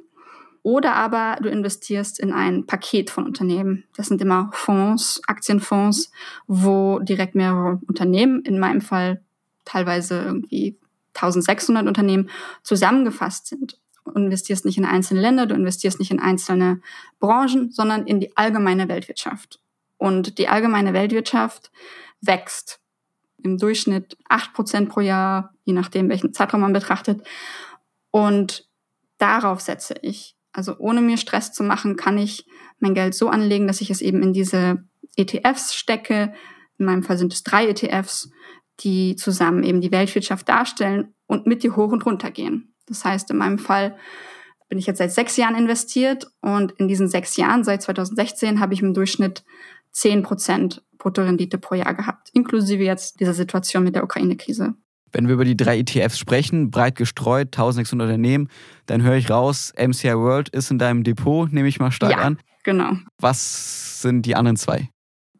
Oder 0.64 0.96
aber 0.96 1.38
du 1.42 1.50
investierst 1.50 2.20
in 2.20 2.32
ein 2.32 2.66
Paket 2.66 3.10
von 3.10 3.26
Unternehmen. 3.26 3.84
Das 3.96 4.08
sind 4.08 4.22
immer 4.22 4.50
Fonds, 4.54 5.22
Aktienfonds, 5.28 6.12
wo 6.48 7.00
direkt 7.00 7.36
mehrere 7.36 7.82
Unternehmen, 7.88 8.42
in 8.44 8.60
meinem 8.60 8.82
Fall 8.82 9.22
teilweise 9.66 10.22
irgendwie 10.22 10.78
1600 11.16 11.88
Unternehmen, 11.88 12.30
zusammengefasst 12.64 13.48
sind 13.48 13.78
investierst 14.16 14.66
nicht 14.66 14.78
in 14.78 14.86
einzelne 14.86 15.22
Länder, 15.22 15.46
du 15.46 15.56
investierst 15.56 16.00
nicht 16.00 16.12
in 16.12 16.20
einzelne 16.20 16.82
Branchen, 17.20 17.72
sondern 17.72 18.06
in 18.06 18.20
die 18.20 18.36
allgemeine 18.38 18.88
Weltwirtschaft. 18.88 19.60
Und 19.98 20.38
die 20.38 20.48
allgemeine 20.48 20.94
Weltwirtschaft 20.94 21.72
wächst 22.22 22.80
im 23.44 23.58
Durchschnitt 23.58 24.18
acht 24.28 24.54
Prozent 24.54 24.90
pro 24.90 25.02
Jahr, 25.02 25.54
je 25.64 25.74
nachdem, 25.74 26.10
welchen 26.10 26.34
Zeitraum 26.34 26.62
man 26.62 26.74
betrachtet. 26.74 27.26
Und 28.12 28.68
darauf 29.18 29.62
setze 29.62 29.96
ich. 30.02 30.36
Also 30.52 30.78
ohne 30.78 31.02
mir 31.02 31.18
Stress 31.18 31.54
zu 31.54 31.64
machen, 31.64 31.96
kann 31.96 32.18
ich 32.18 32.46
mein 32.80 32.94
Geld 32.94 33.14
so 33.14 33.30
anlegen, 33.30 33.68
dass 33.68 33.82
ich 33.82 33.90
es 33.90 34.02
eben 34.02 34.24
in 34.24 34.34
diese 34.34 34.84
ETFs 35.16 35.76
stecke. 35.76 36.34
In 36.78 36.86
meinem 36.86 37.04
Fall 37.04 37.18
sind 37.18 37.34
es 37.34 37.44
drei 37.44 37.68
ETFs, 37.68 38.32
die 38.80 39.16
zusammen 39.16 39.64
eben 39.64 39.82
die 39.82 39.92
Weltwirtschaft 39.92 40.48
darstellen 40.48 41.14
und 41.28 41.46
mit 41.46 41.64
dir 41.64 41.76
hoch 41.76 41.92
und 41.92 42.06
runter 42.06 42.32
gehen. 42.32 42.74
Das 42.90 43.06
heißt, 43.06 43.32
in 43.32 43.38
meinem 43.38 43.60
Fall 43.60 43.96
bin 44.68 44.78
ich 44.78 44.86
jetzt 44.86 45.00
seit 45.00 45.12
sechs 45.12 45.38
Jahren 45.38 45.56
investiert 45.56 46.28
und 46.42 46.74
in 46.74 46.88
diesen 46.88 47.08
sechs 47.08 47.38
Jahren, 47.38 47.64
seit 47.64 47.82
2016, 47.82 48.60
habe 48.60 48.74
ich 48.74 48.82
im 48.82 48.94
Durchschnitt 48.94 49.44
10 49.92 50.22
Prozent 50.24 50.84
Bruttorendite 51.00 51.58
pro 51.58 51.76
Jahr 51.76 51.94
gehabt, 51.96 52.30
inklusive 52.34 52.84
jetzt 52.84 53.20
dieser 53.20 53.34
Situation 53.34 53.84
mit 53.84 53.96
der 53.96 54.04
Ukraine-Krise. 54.04 54.76
Wenn 55.12 55.28
wir 55.28 55.34
über 55.34 55.46
die 55.46 55.58
drei 55.58 55.80
ETFs 55.80 56.20
sprechen, 56.20 56.70
breit 56.70 56.96
gestreut, 56.96 57.48
1600 57.48 58.06
Unternehmen, 58.06 58.50
dann 58.86 59.02
höre 59.02 59.16
ich 59.16 59.30
raus, 59.30 59.74
MCI 59.76 60.16
World 60.16 60.50
ist 60.50 60.70
in 60.70 60.78
deinem 60.78 61.04
Depot, 61.04 61.52
nehme 61.52 61.68
ich 61.68 61.80
mal 61.80 61.92
stark 61.92 62.12
ja, 62.12 62.18
an. 62.20 62.38
Genau. 62.64 62.92
Was 63.20 64.02
sind 64.02 64.28
die 64.28 64.36
anderen 64.36 64.58
zwei? 64.58 64.90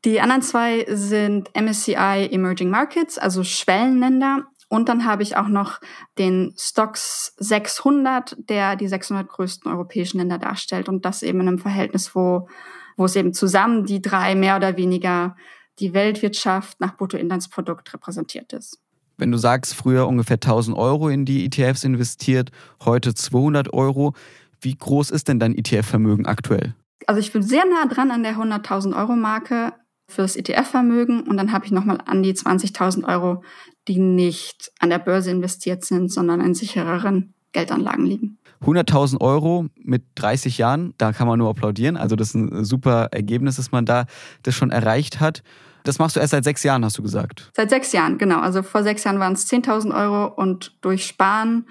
Die 0.06 0.22
anderen 0.22 0.42
zwei 0.42 0.86
sind 0.90 1.50
MSCI 1.56 2.30
Emerging 2.32 2.70
Markets, 2.70 3.20
also 3.20 3.44
Schwellenländer 3.44 4.48
und 4.70 4.88
dann 4.88 5.04
habe 5.04 5.24
ich 5.24 5.36
auch 5.36 5.48
noch 5.48 5.82
den 6.20 6.54
Stocks 6.56 7.34
600, 7.38 8.38
der 8.38 8.76
die 8.76 8.88
600 8.88 9.28
größten 9.28 9.70
europäischen 9.70 10.20
Länder 10.20 10.38
darstellt. 10.38 10.88
Und 10.88 11.06
das 11.06 11.24
eben 11.24 11.42
in 11.42 11.48
einem 11.48 11.60
Verhältnis, 11.60 12.14
wo, 12.14 12.48
wo 12.96 13.06
es 13.06 13.16
eben 13.16 13.34
zusammen 13.34 13.86
die 13.86 14.02
drei 14.02 14.36
mehr 14.36 14.56
oder 14.56 14.78
weniger 14.78 15.36
die 15.80 15.94
Weltwirtschaft 15.94 16.80
nach 16.80 16.96
Bruttoinlandsprodukt 16.98 17.92
repräsentiert 17.94 18.54
ist. 18.54 18.80
Wenn 19.18 19.32
du 19.32 19.40
sagst, 19.40 19.74
früher 19.74 20.08
ungefähr 20.08 20.36
1000 20.36 20.78
Euro 20.78 21.10
in 21.10 21.26
die 21.26 21.46
ETFs 21.46 21.84
investiert, 21.84 22.52
heute 22.86 23.16
200 23.16 23.74
Euro, 23.74 24.14
wie 24.62 24.76
groß 24.76 25.10
ist 25.10 25.30
denn 25.30 25.40
dein 25.40 25.56
ETF-Vermögen 25.56 26.28
aktuell? 26.28 26.76
Also 27.08 27.20
ich 27.20 27.34
bin 27.34 27.42
sehr 27.42 27.66
nah 27.66 27.88
dran 27.88 28.12
an 28.12 28.22
der 28.22 28.36
100.000 28.36 28.96
Euro 28.96 29.16
Marke 29.16 29.74
für 30.10 30.24
das 30.24 30.36
ETF-Vermögen 30.36 31.22
und 31.24 31.38
dann 31.38 31.52
habe 31.52 31.66
ich 31.66 31.72
nochmal 31.72 32.00
an 32.06 32.24
die 32.24 32.34
20.000 32.34 33.08
Euro, 33.08 33.44
die 33.88 34.00
nicht 34.00 34.72
an 34.80 34.90
der 34.90 35.00
Börse 35.00 35.32
investiert 35.32 35.86
sind, 35.86 36.12
sondern 36.12 36.42
in 36.42 36.54
sichereren 36.54 37.34
Geldanlagen 37.52 38.06
liegen. 38.06 38.38
100.000 38.62 39.22
Euro 39.22 39.68
mit 39.76 40.04
30 40.16 40.58
Jahren, 40.58 40.94
da 40.98 41.14
kann 41.14 41.28
man 41.28 41.40
nur 41.40 41.50
applaudieren. 41.50 41.96
Also 41.98 42.16
das 42.16 42.30
ist 42.30 42.36
ein 42.36 42.66
super 42.66 43.10
Ergebnis, 43.12 43.56
dass 43.56 43.72
man 43.72 43.86
da 43.86 44.06
das 44.44 44.54
schon 44.56 44.72
erreicht 44.72 45.20
hat. 45.20 45.44
Das 45.84 45.98
machst 45.98 46.16
du 46.16 46.20
erst 46.20 46.32
seit 46.32 46.44
sechs 46.44 46.64
Jahren, 46.64 46.84
hast 46.84 46.98
du 46.98 47.02
gesagt. 47.02 47.52
Seit 47.56 47.70
sechs 47.70 47.94
Jahren, 47.94 48.18
genau. 48.18 48.40
Also 48.40 48.64
vor 48.64 48.84
sechs 48.84 49.04
Jahren 49.06 49.20
waren 49.20 49.34
es 49.34 49.50
10.000 49.50 49.96
Euro 49.96 50.34
und 50.34 50.78
durch 50.82 51.06
Sparen 51.06 51.68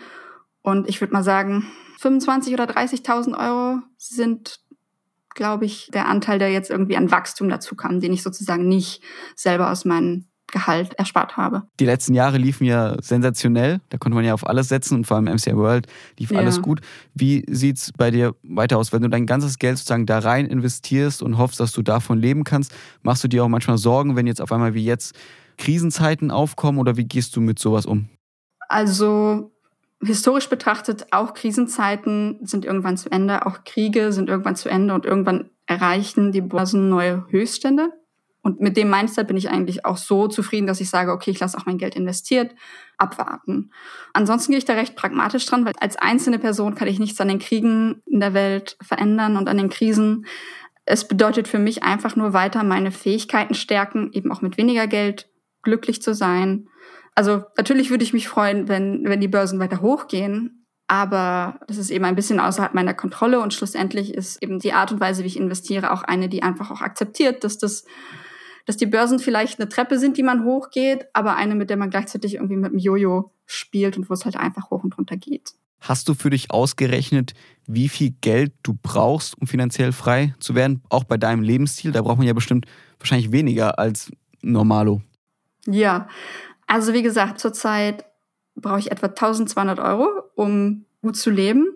und 0.62 0.88
ich 0.88 1.00
würde 1.00 1.12
mal 1.12 1.22
sagen, 1.22 1.66
25.000 2.00 2.54
oder 2.54 2.64
30.000 2.64 3.38
Euro 3.38 3.80
sind 3.96 4.60
glaube 5.38 5.64
ich, 5.64 5.88
der 5.94 6.08
Anteil, 6.08 6.40
der 6.40 6.50
jetzt 6.50 6.68
irgendwie 6.68 6.96
an 6.96 7.10
Wachstum 7.12 7.48
dazu 7.48 7.76
kam, 7.76 8.00
den 8.00 8.12
ich 8.12 8.22
sozusagen 8.22 8.66
nicht 8.66 9.00
selber 9.36 9.70
aus 9.70 9.84
meinem 9.84 10.26
Gehalt 10.50 10.94
erspart 10.94 11.36
habe. 11.36 11.62
Die 11.78 11.84
letzten 11.84 12.14
Jahre 12.14 12.38
liefen 12.38 12.64
ja 12.64 12.96
sensationell. 13.00 13.80
Da 13.90 13.98
konnte 13.98 14.16
man 14.16 14.24
ja 14.24 14.34
auf 14.34 14.46
alles 14.46 14.68
setzen 14.68 14.96
und 14.96 15.06
vor 15.06 15.16
allem 15.16 15.26
MCI 15.26 15.54
World 15.56 15.86
lief 16.18 16.32
ja. 16.32 16.38
alles 16.38 16.60
gut. 16.60 16.80
Wie 17.14 17.44
sieht 17.48 17.76
es 17.76 17.92
bei 17.92 18.10
dir 18.10 18.34
weiter 18.42 18.78
aus? 18.78 18.92
Wenn 18.92 19.02
du 19.02 19.08
dein 19.08 19.26
ganzes 19.26 19.58
Geld 19.58 19.78
sozusagen 19.78 20.06
da 20.06 20.18
rein 20.18 20.46
investierst 20.46 21.22
und 21.22 21.38
hoffst, 21.38 21.60
dass 21.60 21.72
du 21.72 21.82
davon 21.82 22.18
leben 22.18 22.44
kannst, 22.44 22.74
machst 23.02 23.22
du 23.22 23.28
dir 23.28 23.44
auch 23.44 23.48
manchmal 23.48 23.78
Sorgen, 23.78 24.16
wenn 24.16 24.26
jetzt 24.26 24.40
auf 24.40 24.50
einmal 24.50 24.74
wie 24.74 24.84
jetzt 24.84 25.14
Krisenzeiten 25.58 26.30
aufkommen 26.30 26.78
oder 26.78 26.96
wie 26.96 27.04
gehst 27.04 27.36
du 27.36 27.40
mit 27.40 27.58
sowas 27.58 27.86
um? 27.86 28.08
Also 28.68 29.52
historisch 30.00 30.48
betrachtet, 30.48 31.06
auch 31.12 31.34
Krisenzeiten 31.34 32.38
sind 32.42 32.64
irgendwann 32.64 32.96
zu 32.96 33.10
Ende, 33.10 33.46
auch 33.46 33.64
Kriege 33.64 34.12
sind 34.12 34.28
irgendwann 34.28 34.56
zu 34.56 34.68
Ende 34.68 34.94
und 34.94 35.04
irgendwann 35.04 35.50
erreichen 35.66 36.32
die 36.32 36.40
Börsen 36.40 36.88
neue 36.88 37.26
Höchststände. 37.30 37.92
Und 38.40 38.60
mit 38.60 38.76
dem 38.76 38.88
Mindset 38.88 39.26
bin 39.26 39.36
ich 39.36 39.50
eigentlich 39.50 39.84
auch 39.84 39.96
so 39.96 40.28
zufrieden, 40.28 40.66
dass 40.66 40.80
ich 40.80 40.88
sage, 40.88 41.12
okay, 41.12 41.30
ich 41.30 41.40
lasse 41.40 41.58
auch 41.58 41.66
mein 41.66 41.76
Geld 41.76 41.96
investiert, 41.96 42.54
abwarten. 42.96 43.72
Ansonsten 44.12 44.52
gehe 44.52 44.58
ich 44.58 44.64
da 44.64 44.74
recht 44.74 44.96
pragmatisch 44.96 45.44
dran, 45.44 45.66
weil 45.66 45.74
als 45.80 45.96
einzelne 45.96 46.38
Person 46.38 46.74
kann 46.74 46.88
ich 46.88 47.00
nichts 47.00 47.20
an 47.20 47.28
den 47.28 47.40
Kriegen 47.40 48.00
in 48.06 48.20
der 48.20 48.34
Welt 48.34 48.78
verändern 48.80 49.36
und 49.36 49.48
an 49.48 49.58
den 49.58 49.68
Krisen. 49.68 50.24
Es 50.84 51.06
bedeutet 51.06 51.48
für 51.48 51.58
mich 51.58 51.82
einfach 51.82 52.16
nur 52.16 52.32
weiter 52.32 52.62
meine 52.62 52.92
Fähigkeiten 52.92 53.54
stärken, 53.54 54.12
eben 54.12 54.32
auch 54.32 54.40
mit 54.40 54.56
weniger 54.56 54.86
Geld 54.86 55.28
glücklich 55.62 56.00
zu 56.00 56.14
sein 56.14 56.68
also 57.18 57.42
natürlich 57.56 57.90
würde 57.90 58.04
ich 58.04 58.12
mich 58.12 58.28
freuen, 58.28 58.68
wenn, 58.68 59.02
wenn 59.02 59.20
die 59.20 59.26
Börsen 59.26 59.58
weiter 59.58 59.80
hochgehen, 59.80 60.64
aber 60.86 61.58
das 61.66 61.76
ist 61.76 61.90
eben 61.90 62.04
ein 62.04 62.14
bisschen 62.14 62.38
außerhalb 62.38 62.74
meiner 62.74 62.94
Kontrolle 62.94 63.40
und 63.40 63.52
schlussendlich 63.52 64.14
ist 64.14 64.40
eben 64.40 64.60
die 64.60 64.72
Art 64.72 64.92
und 64.92 65.00
Weise, 65.00 65.24
wie 65.24 65.26
ich 65.26 65.36
investiere, 65.36 65.92
auch 65.92 66.04
eine, 66.04 66.28
die 66.28 66.44
einfach 66.44 66.70
auch 66.70 66.80
akzeptiert, 66.80 67.42
dass 67.42 67.58
das 67.58 67.84
dass 68.66 68.76
die 68.76 68.86
Börsen 68.86 69.18
vielleicht 69.18 69.58
eine 69.58 69.68
Treppe 69.68 69.98
sind, 69.98 70.16
die 70.16 70.22
man 70.22 70.44
hochgeht, 70.44 71.06
aber 71.12 71.34
eine, 71.34 71.56
mit 71.56 71.70
der 71.70 71.76
man 71.76 71.90
gleichzeitig 71.90 72.34
irgendwie 72.34 72.54
mit 72.54 72.70
dem 72.70 72.78
Jojo 72.78 73.32
spielt 73.46 73.96
und 73.96 74.08
wo 74.08 74.14
es 74.14 74.24
halt 74.24 74.36
einfach 74.36 74.70
hoch 74.70 74.84
und 74.84 74.96
runter 74.96 75.16
geht. 75.16 75.54
Hast 75.80 76.08
du 76.08 76.14
für 76.14 76.30
dich 76.30 76.52
ausgerechnet, 76.52 77.32
wie 77.66 77.88
viel 77.88 78.14
Geld 78.20 78.52
du 78.62 78.78
brauchst, 78.80 79.36
um 79.40 79.48
finanziell 79.48 79.90
frei 79.90 80.36
zu 80.38 80.54
werden? 80.54 80.82
Auch 80.88 81.02
bei 81.02 81.16
deinem 81.16 81.42
Lebensstil? 81.42 81.90
Da 81.90 82.02
braucht 82.02 82.18
man 82.18 82.28
ja 82.28 82.34
bestimmt 82.34 82.66
wahrscheinlich 83.00 83.32
weniger 83.32 83.78
als 83.80 84.12
normalo. 84.42 85.02
Ja, 85.66 86.08
also 86.68 86.92
wie 86.92 87.02
gesagt, 87.02 87.40
zurzeit 87.40 88.04
brauche 88.54 88.78
ich 88.78 88.92
etwa 88.92 89.06
1200 89.06 89.80
Euro, 89.80 90.08
um 90.34 90.84
gut 91.02 91.16
zu 91.16 91.30
leben. 91.30 91.66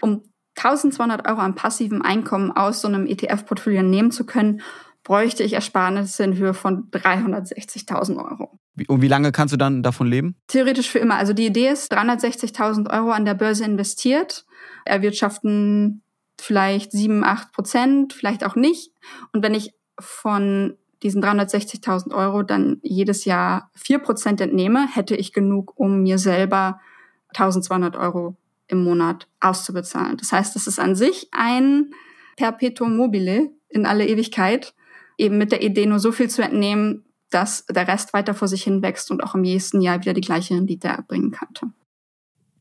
Um 0.00 0.22
1200 0.56 1.28
Euro 1.28 1.40
an 1.40 1.54
passivem 1.54 2.02
Einkommen 2.02 2.50
aus 2.50 2.80
so 2.80 2.88
einem 2.88 3.06
ETF-Portfolio 3.06 3.82
nehmen 3.82 4.10
zu 4.10 4.24
können, 4.24 4.62
bräuchte 5.04 5.42
ich 5.42 5.54
Ersparnisse 5.54 6.24
in 6.24 6.36
Höhe 6.36 6.54
von 6.54 6.90
360.000 6.90 8.16
Euro. 8.16 8.58
Und 8.86 9.02
wie 9.02 9.08
lange 9.08 9.32
kannst 9.32 9.52
du 9.52 9.58
dann 9.58 9.82
davon 9.82 10.06
leben? 10.06 10.36
Theoretisch 10.46 10.88
für 10.88 10.98
immer. 10.98 11.16
Also 11.16 11.32
die 11.32 11.46
Idee 11.46 11.70
ist, 11.70 11.92
360.000 11.92 12.90
Euro 12.92 13.10
an 13.10 13.24
der 13.24 13.34
Börse 13.34 13.64
investiert, 13.64 14.44
erwirtschaften 14.84 16.02
vielleicht 16.40 16.92
sieben, 16.92 17.24
acht 17.24 17.52
Prozent, 17.52 18.12
vielleicht 18.12 18.44
auch 18.44 18.54
nicht. 18.54 18.92
Und 19.32 19.42
wenn 19.42 19.54
ich 19.54 19.74
von 19.98 20.76
diesen 21.02 21.22
360.000 21.22 22.14
Euro 22.14 22.42
dann 22.42 22.78
jedes 22.82 23.24
Jahr 23.24 23.70
vier 23.74 23.98
Prozent 23.98 24.40
entnehme, 24.40 24.88
hätte 24.92 25.14
ich 25.14 25.32
genug, 25.32 25.72
um 25.76 26.02
mir 26.02 26.18
selber 26.18 26.80
1200 27.28 27.96
Euro 27.96 28.36
im 28.66 28.84
Monat 28.84 29.28
auszubezahlen. 29.40 30.16
Das 30.16 30.32
heißt, 30.32 30.56
es 30.56 30.66
ist 30.66 30.78
an 30.78 30.94
sich 30.94 31.28
ein 31.32 31.90
Perpetuum 32.36 32.96
mobile 32.96 33.50
in 33.68 33.86
alle 33.86 34.06
Ewigkeit, 34.06 34.74
eben 35.16 35.38
mit 35.38 35.52
der 35.52 35.62
Idee, 35.62 35.86
nur 35.86 35.98
so 35.98 36.12
viel 36.12 36.28
zu 36.28 36.42
entnehmen, 36.42 37.04
dass 37.30 37.66
der 37.66 37.86
Rest 37.88 38.14
weiter 38.14 38.34
vor 38.34 38.48
sich 38.48 38.62
hin 38.62 38.82
wächst 38.82 39.10
und 39.10 39.22
auch 39.22 39.34
im 39.34 39.42
nächsten 39.42 39.80
Jahr 39.80 40.00
wieder 40.00 40.14
die 40.14 40.20
gleiche 40.20 40.54
Rendite 40.54 40.88
erbringen 40.88 41.30
könnte. 41.30 41.72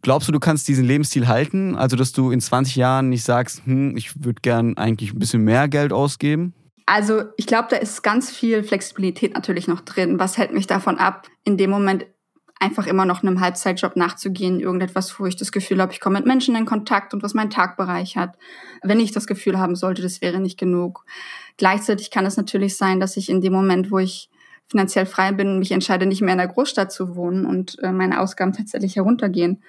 Glaubst 0.01 0.27
du, 0.27 0.31
du 0.31 0.39
kannst 0.39 0.67
diesen 0.67 0.85
Lebensstil 0.85 1.27
halten? 1.27 1.75
Also, 1.75 1.95
dass 1.95 2.11
du 2.11 2.31
in 2.31 2.39
20 2.39 2.75
Jahren 2.75 3.09
nicht 3.09 3.23
sagst, 3.23 3.65
hm, 3.65 3.97
ich 3.97 4.23
würde 4.23 4.41
gern 4.41 4.77
eigentlich 4.77 5.13
ein 5.13 5.19
bisschen 5.19 5.43
mehr 5.43 5.67
Geld 5.67 5.91
ausgeben? 5.91 6.53
Also, 6.87 7.25
ich 7.35 7.47
glaube, 7.47 7.67
da 7.69 7.75
ist 7.75 8.01
ganz 8.01 8.31
viel 8.31 8.63
Flexibilität 8.63 9.33
natürlich 9.33 9.67
noch 9.67 9.81
drin. 9.81 10.19
Was 10.19 10.37
hält 10.37 10.53
mich 10.53 10.67
davon 10.67 10.97
ab, 10.97 11.27
in 11.43 11.57
dem 11.57 11.69
Moment 11.69 12.05
einfach 12.61 12.87
immer 12.87 13.03
noch 13.03 13.21
einem 13.21 13.41
Halbzeitjob 13.41 13.97
nachzugehen, 13.97 14.61
irgendetwas, 14.61 15.19
wo 15.19 15.25
ich 15.25 15.35
das 15.35 15.51
Gefühl 15.51 15.81
habe, 15.81 15.91
ich 15.91 15.99
komme 15.99 16.17
mit 16.17 16.25
Menschen 16.25 16.55
in 16.55 16.65
Kontakt 16.65 17.13
und 17.13 17.23
was 17.23 17.33
meinen 17.33 17.49
Tag 17.49 17.75
bereichert. 17.75 18.35
Wenn 18.83 19.01
ich 19.01 19.11
das 19.11 19.27
Gefühl 19.27 19.59
haben 19.59 19.75
sollte, 19.75 20.01
das 20.01 20.21
wäre 20.21 20.39
nicht 20.39 20.57
genug. 20.57 21.03
Gleichzeitig 21.57 22.09
kann 22.09 22.25
es 22.25 22.37
natürlich 22.37 22.77
sein, 22.77 23.01
dass 23.01 23.17
ich 23.17 23.29
in 23.29 23.41
dem 23.41 23.51
Moment, 23.51 23.91
wo 23.91 23.99
ich 23.99 24.29
finanziell 24.65 25.05
frei 25.05 25.33
bin, 25.33 25.59
mich 25.59 25.73
entscheide, 25.73 26.05
nicht 26.05 26.21
mehr 26.21 26.33
in 26.33 26.39
der 26.39 26.47
Großstadt 26.47 26.91
zu 26.91 27.17
wohnen 27.17 27.45
und 27.45 27.77
äh, 27.83 27.91
meine 27.91 28.21
Ausgaben 28.21 28.53
tatsächlich 28.53 28.95
heruntergehen. 28.95 29.61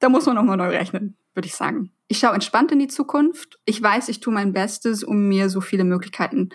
Da 0.00 0.08
muss 0.08 0.26
man 0.26 0.34
nochmal 0.34 0.56
neu 0.56 0.68
rechnen, 0.68 1.16
würde 1.34 1.46
ich 1.46 1.54
sagen. 1.54 1.92
Ich 2.12 2.18
schaue 2.18 2.34
entspannt 2.34 2.70
in 2.70 2.78
die 2.78 2.88
Zukunft. 2.88 3.58
Ich 3.64 3.82
weiß, 3.82 4.10
ich 4.10 4.20
tue 4.20 4.34
mein 4.34 4.52
Bestes, 4.52 5.02
um 5.02 5.28
mir 5.28 5.48
so 5.48 5.62
viele 5.62 5.82
Möglichkeiten 5.82 6.50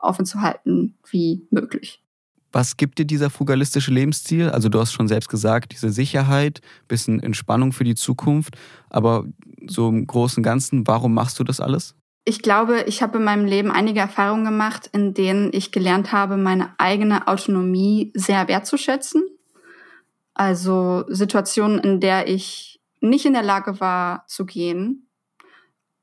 offen 0.00 0.26
zu 0.26 0.40
halten 0.40 0.96
wie 1.08 1.46
möglich. 1.52 2.02
Was 2.50 2.76
gibt 2.76 2.98
dir 2.98 3.04
dieser 3.04 3.30
frugalistische 3.30 3.92
Lebensstil? 3.92 4.48
Also 4.48 4.68
du 4.68 4.80
hast 4.80 4.92
schon 4.92 5.06
selbst 5.06 5.28
gesagt, 5.28 5.70
diese 5.70 5.92
Sicherheit, 5.92 6.60
bisschen 6.88 7.22
Entspannung 7.22 7.70
für 7.70 7.84
die 7.84 7.94
Zukunft. 7.94 8.56
Aber 8.90 9.26
so 9.68 9.90
im 9.90 10.08
Großen 10.08 10.40
und 10.40 10.42
Ganzen, 10.42 10.84
warum 10.88 11.14
machst 11.14 11.38
du 11.38 11.44
das 11.44 11.60
alles? 11.60 11.94
Ich 12.24 12.42
glaube, 12.42 12.82
ich 12.88 13.00
habe 13.00 13.18
in 13.18 13.24
meinem 13.24 13.44
Leben 13.44 13.70
einige 13.70 14.00
Erfahrungen 14.00 14.44
gemacht, 14.44 14.90
in 14.92 15.14
denen 15.14 15.52
ich 15.52 15.70
gelernt 15.70 16.10
habe, 16.10 16.36
meine 16.36 16.74
eigene 16.78 17.28
Autonomie 17.28 18.10
sehr 18.14 18.48
wertzuschätzen. 18.48 19.22
Also 20.34 21.04
Situationen, 21.06 21.78
in 21.78 22.00
der 22.00 22.26
ich 22.26 22.75
nicht 23.00 23.26
in 23.26 23.32
der 23.32 23.42
Lage 23.42 23.80
war 23.80 24.24
zu 24.26 24.46
gehen. 24.46 25.08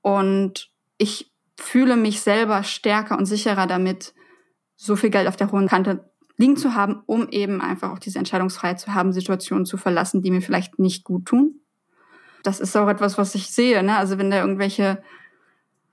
Und 0.01 0.71
ich 0.97 1.31
fühle 1.57 1.95
mich 1.95 2.21
selber 2.21 2.63
stärker 2.63 3.17
und 3.17 3.25
sicherer 3.25 3.67
damit, 3.67 4.13
so 4.75 4.95
viel 4.95 5.09
Geld 5.11 5.27
auf 5.27 5.35
der 5.35 5.51
hohen 5.51 5.67
Kante 5.67 6.11
liegen 6.37 6.57
zu 6.57 6.73
haben, 6.75 7.03
um 7.05 7.29
eben 7.29 7.61
einfach 7.61 7.91
auch 7.91 7.99
diese 7.99 8.19
Entscheidungsfreiheit 8.19 8.79
zu 8.79 8.93
haben, 8.93 9.13
Situationen 9.13 9.65
zu 9.65 9.77
verlassen, 9.77 10.21
die 10.21 10.31
mir 10.31 10.41
vielleicht 10.41 10.79
nicht 10.79 11.03
gut 11.03 11.25
tun. 11.25 11.61
Das 12.43 12.59
ist 12.59 12.75
auch 12.75 12.89
etwas, 12.89 13.17
was 13.17 13.35
ich 13.35 13.47
sehe. 13.47 13.81
Ne? 13.83 13.95
Also 13.95 14.17
wenn 14.17 14.31
da 14.31 14.41
irgendwelche 14.41 15.01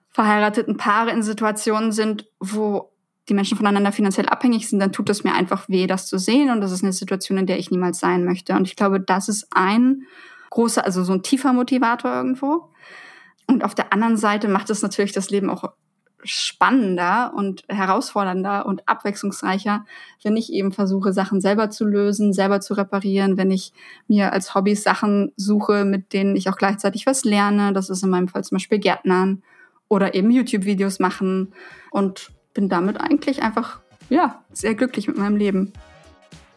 verheirateten 0.09 0.77
Paare 0.77 1.11
in 1.13 1.23
Situationen 1.23 1.93
sind, 1.93 2.27
wo 2.41 2.91
die 3.29 3.35
Menschen 3.35 3.57
voneinander 3.57 3.93
finanziell 3.93 4.29
abhängig 4.29 4.69
sind, 4.69 4.81
dann 4.81 4.93
tut 4.93 5.09
es 5.09 5.23
mir 5.23 5.35
einfach 5.35 5.69
weh, 5.69 5.87
das 5.87 6.09
zu 6.09 6.19
sehen. 6.19 6.51
Und 6.51 6.61
das 6.61 6.73
ist 6.73 6.83
eine 6.83 6.93
Situation, 6.93 7.39
in 7.39 7.47
der 7.47 7.59
ich 7.59 7.71
niemals 7.71 8.01
sein 8.01 8.25
möchte. 8.25 8.55
Und 8.55 8.67
ich 8.67 8.75
glaube, 8.75 9.01
das 9.01 9.29
ist 9.29 9.47
ein 9.53 10.07
großer, 10.51 10.85
also 10.85 11.03
so 11.05 11.13
ein 11.13 11.23
tiefer 11.23 11.53
Motivator 11.53 12.13
irgendwo. 12.13 12.71
Und 13.47 13.65
auf 13.65 13.75
der 13.75 13.93
anderen 13.93 14.17
Seite 14.17 14.49
macht 14.49 14.71
es 14.71 14.83
natürlich 14.83 15.13
das 15.13 15.31
Leben 15.31 15.51
auch 15.51 15.73
spannender 16.23 17.33
und 17.35 17.65
herausfordernder 17.69 18.67
und 18.67 18.87
abwechslungsreicher, 18.89 19.85
wenn 20.23 20.37
ich 20.37 20.53
eben 20.53 20.73
versuche, 20.73 21.13
Sachen 21.13 21.41
selber 21.41 21.71
zu 21.71 21.85
lösen, 21.85 22.33
selber 22.33 22.61
zu 22.61 22.75
reparieren, 22.75 23.37
wenn 23.37 23.51
ich 23.51 23.73
mir 24.07 24.33
als 24.33 24.55
Hobbys 24.55 24.83
Sachen 24.83 25.33
suche, 25.37 25.85
mit 25.85 26.13
denen 26.13 26.37
ich 26.37 26.49
auch 26.49 26.57
gleichzeitig 26.57 27.07
was 27.07 27.25
lerne. 27.25 27.73
Das 27.73 27.91
ist 27.91 28.03
in 28.03 28.11
meinem 28.11 28.29
Fall 28.29 28.45
zum 28.45 28.57
Beispiel 28.57 28.79
Gärtnern 28.79 29.43
oder 29.89 30.15
eben 30.15 30.31
YouTube-Videos 30.31 30.99
machen 30.99 31.55
und 31.91 32.31
bin 32.55 32.69
damit 32.69 33.01
eigentlich 33.01 33.43
einfach, 33.43 33.81
ja, 34.09 34.45
sehr 34.53 34.75
glücklich 34.75 35.09
mit 35.09 35.17
meinem 35.17 35.37
Leben. 35.37 35.73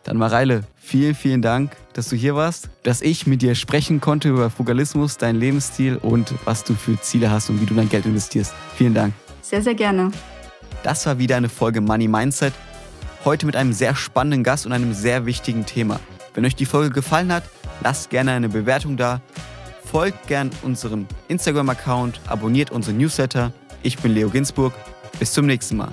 Dann 0.03 0.17
Mareile, 0.17 0.63
vielen, 0.75 1.15
vielen 1.15 1.41
Dank, 1.41 1.75
dass 1.93 2.09
du 2.09 2.15
hier 2.15 2.35
warst, 2.35 2.69
dass 2.83 3.01
ich 3.01 3.25
mit 3.25 3.41
dir 3.41 3.55
sprechen 3.55 4.01
konnte 4.01 4.29
über 4.29 4.49
Fugalismus, 4.49 5.17
deinen 5.17 5.39
Lebensstil 5.39 5.97
und 5.97 6.33
was 6.43 6.63
du 6.63 6.73
für 6.73 6.99
Ziele 6.99 7.31
hast 7.31 7.49
und 7.49 7.61
wie 7.61 7.65
du 7.65 7.73
dein 7.73 7.89
Geld 7.89 8.05
investierst. 8.05 8.53
Vielen 8.75 8.93
Dank. 8.93 9.13
Sehr, 9.41 9.61
sehr 9.61 9.75
gerne. 9.75 10.11
Das 10.83 11.05
war 11.05 11.19
wieder 11.19 11.37
eine 11.37 11.49
Folge 11.49 11.79
Money 11.79 12.09
Mindset. 12.09 12.53
Heute 13.23 13.45
mit 13.45 13.55
einem 13.55 13.71
sehr 13.71 13.95
spannenden 13.95 14.43
Gast 14.43 14.65
und 14.65 14.73
einem 14.73 14.93
sehr 14.93 15.25
wichtigen 15.25 15.65
Thema. 15.65 15.99
Wenn 16.33 16.45
euch 16.45 16.55
die 16.55 16.65
Folge 16.65 16.89
gefallen 16.89 17.31
hat, 17.31 17.43
lasst 17.81 18.09
gerne 18.09 18.31
eine 18.31 18.49
Bewertung 18.49 18.97
da. 18.97 19.21
Folgt 19.85 20.27
gern 20.27 20.49
unserem 20.63 21.07
Instagram-Account, 21.29 22.19
abonniert 22.27 22.71
unsere 22.71 22.95
Newsletter. 22.97 23.53
Ich 23.83 23.99
bin 23.99 24.13
Leo 24.13 24.29
Ginsburg. 24.29 24.73
Bis 25.19 25.31
zum 25.31 25.45
nächsten 25.45 25.77
Mal. 25.77 25.91